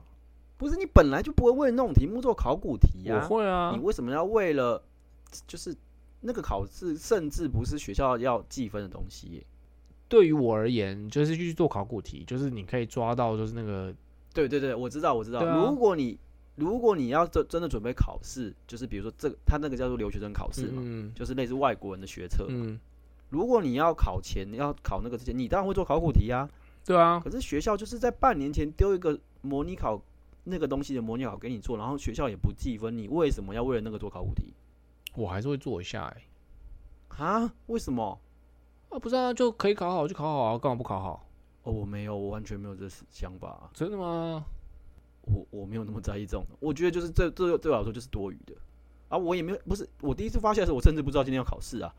[0.58, 3.26] 不是你本来就不会为那种题目做考古题我啊？
[3.28, 4.84] 会啊你，为什么要为了
[5.48, 5.76] 就是
[6.22, 9.46] 那个考试，甚至不是学校要计分的东西耶？
[10.08, 13.94] 对于我而言，就是去做考古题，就是你可以抓到就是那个
[14.34, 15.40] 对对对，我知道我知道。
[15.40, 16.18] 啊如果你
[16.56, 22.46] 如果你要真真的准备考试，就是比如说这个他那个叫做留学生考试嘛，嗯就是类似外国人的学测。
[22.50, 22.78] 嗯，
[23.30, 26.50] 如果你要考前你要考那个之前，你当然会做考古题啊。
[26.86, 30.02] 对啊，可是学校就是在半年前丢一个模拟考
[30.44, 34.52] 那个东西的模拟考给你做，然后学校也不计分，你为什么要为了那个做考古题
[35.16, 37.54] 我还是会做一下哎、啊？
[37.68, 38.20] 为什么？
[38.90, 41.28] 啊，不是啊，就可以考好就考好啊，干嘛不考好？
[41.64, 44.44] 哦，我没有，我完全没有这想法啊、真的吗？
[45.22, 48.54] 我我没有那么在意这种，我觉得就是这这对我来说就是多余的
[49.10, 51.94] 啊，我也没有不是我第一次发现的时候，我甚至不知道今天要考试啊，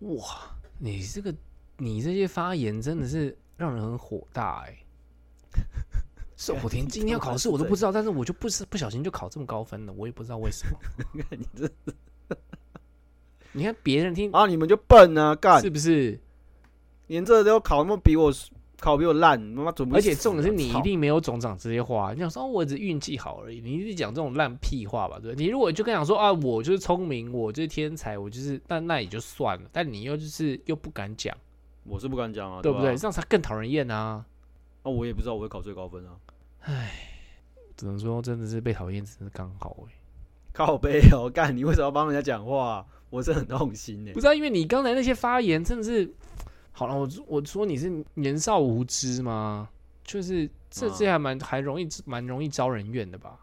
[0.00, 1.34] 哇，你这个
[1.76, 4.78] 你这些发言真的是让人很火大哎、
[6.36, 10.78] 是我天今天要考试我都不知道，但是我就不是不小心就考这么高分了，我也不知道为什么。
[11.12, 11.68] 你看你这
[13.52, 16.18] 你看别人听啊你们就笨啊，干是不是？
[17.06, 18.32] 连这都考那么比我
[18.78, 25.46] 考比我烂，妈妈准不死啊而且重点是你一定没有总长这些话，你想说、哦、我只运气好而已，你一直讲这种烂屁话吧，对不对？
[25.46, 31.34] 你如果就跟讲说啊，我就是聪明，我就是天才，我就是那那也就算了，但你又就是又不敢讲，
[31.84, 32.90] 我是不敢讲啊，对不对？
[32.90, 34.24] 吧这样才更讨人厌啊！
[34.82, 36.18] 啊，我也不知道我会考最高分啊，
[37.76, 39.92] 只能说真的是被讨厌，真是刚好哎、
[40.56, 42.86] 靠背哦， 干你为什么要帮人家讲话？
[43.10, 46.10] 我是很痛心呢、不是、啊，因为你刚才那些发言真的是，
[46.72, 49.68] 好了，我我说你是年少无知吗？
[50.02, 53.38] 就是这啊这还蛮还容易蛮容易招人怨的吧？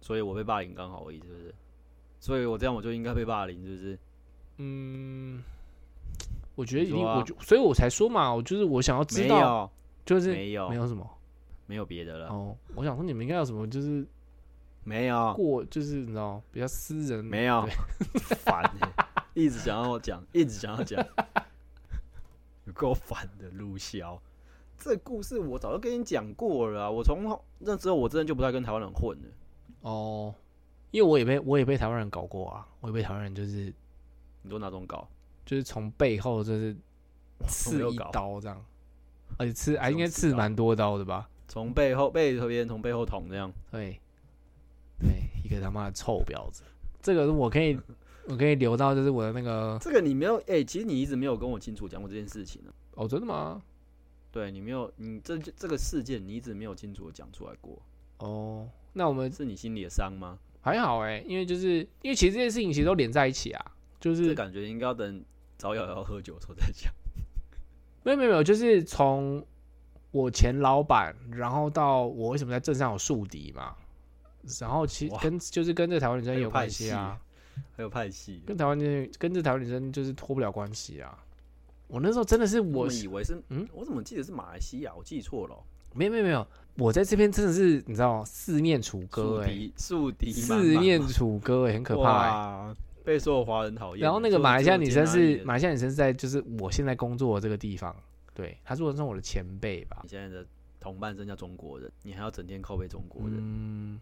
[0.00, 1.54] 所以我被霸凌刚好而已，是不是？
[2.18, 3.98] 所以我这样我就应该被霸凌，是不是？
[4.56, 5.42] 嗯，
[6.54, 9.70] 我觉得一定，你啊我就所以我才说嘛，我就是我想要知道，
[10.04, 11.08] 就是没有，没有什么
[11.66, 14.04] 没有别的了，哦，我想说你们应该有什么就是
[14.84, 17.66] 没有，过就是你知道比较私人没有，
[18.44, 18.92] 烦、欸，
[19.32, 21.04] 一直想要讲，一直想要讲，
[22.64, 23.48] 有够烦的。
[23.50, 24.20] 陆骁，
[24.78, 26.90] 这故事我早就跟你讲过了啊！
[26.90, 27.24] 我从
[27.58, 29.28] 那之后，我真的就不太跟台湾人混了。
[29.80, 30.34] 哦，
[30.90, 33.72] 因为我也被我也被台湾人搞过啊，我也被台湾人就是
[34.42, 35.08] 你说哪种搞？
[35.46, 36.76] 就是从背后就是
[37.48, 38.64] 刺一刀这样，
[39.38, 41.28] 而且刺啊应该刺蛮多刀的吧？
[41.48, 43.52] 从背后被别人从背后捅这样。
[43.70, 44.00] 对，
[45.00, 46.62] 对，一个他妈的臭婊子，
[47.00, 47.78] 这个我可以
[48.28, 53.62] 我可以留到就是我的那个这个你没有哎、其实你一直没有跟我清楚讲过这件事情呢、哦，真的吗？
[54.32, 57.80] 对你没有，你这这个事件你一直没有清楚的讲出来过，
[58.18, 60.38] 哦，那我们是你心里的伤吗？
[60.60, 65.22] 还好哎、因为就是因为其实这件事情其实都连在一起啊，就是感觉应该要等
[65.58, 66.92] 找瑶瑶喝酒的时候再讲。
[68.02, 69.46] 没有没有没有，就是从
[70.10, 73.76] 我前老板，然后到我为什么在镇上有宿敌嘛，
[74.60, 77.18] 然后其哇跟就是跟这台湾女生还有派系系啊，
[77.76, 81.18] 还有派系，跟台湾女跟这台湾女生就是脱不了关系啊。
[81.86, 84.94] 我那时候真的是我我以为是，嗯嗯，我怎么记得是马来西亚？
[84.94, 85.62] 我记错了哦。
[85.92, 86.44] 没有没有没有，
[86.76, 94.02] 我在这边真的是你知道四面楚歌哎、树敌，树敌四面楚歌哎、很可怕被所有华人讨厌。
[94.02, 97.94] 然后那个马来西亚女生是马来西亚女生是在就是我现在工作的这个地方，
[98.34, 100.44] 对，她说的是我的前辈吧你，现在的
[100.80, 104.00] 同伴真叫中国人，你还要整天靠背中国人，嗯，哎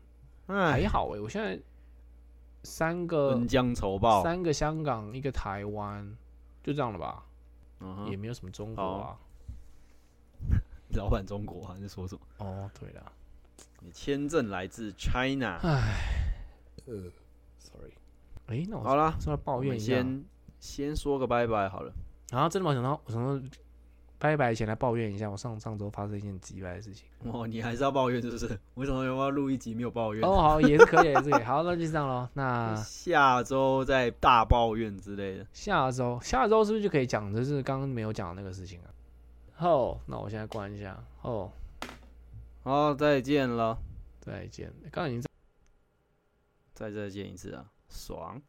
[0.54, 1.58] 还，好哎、我现在
[2.62, 4.22] 三个恩将仇报。
[4.22, 6.16] 三个香港，一个台湾，
[6.62, 7.24] 就这样了吧，
[8.08, 9.18] 也没有什么中国啊。
[10.94, 12.20] 老板中国还是说什么？
[12.38, 13.12] 哦，对了，
[13.80, 15.94] 你签证来自 China 哎。
[16.84, 17.10] 呃
[17.58, 17.92] ，sorry，
[18.48, 20.24] 哎、那我好啦，说来抱怨一下，先
[20.58, 21.92] 先说个拜拜好了。
[22.30, 23.40] 然后真的没想到，我想说
[24.22, 27.08] 拜拜前来抱怨一下，我上上周发生一件奇怪的事情。
[27.32, 28.56] 哦，你还是要抱怨是不是？
[28.74, 30.22] 为什么要录一集没有抱怨？
[30.22, 31.42] 哦，好，也是可以，也是可以。
[31.42, 32.28] 好，那就这样喽。
[32.34, 35.46] 那 下周再大抱怨之类的。
[35.52, 38.86] 下周，下周是不是就可以讲，就是刚刚没有讲的那个事情啊？
[39.54, 41.02] 好，那我现在关一下。
[41.22, 41.50] 哦，
[42.62, 43.76] 好，再见了，
[44.20, 44.72] 再见。
[44.92, 45.22] 刚刚已经
[46.74, 48.40] 再再见一次啊，爽。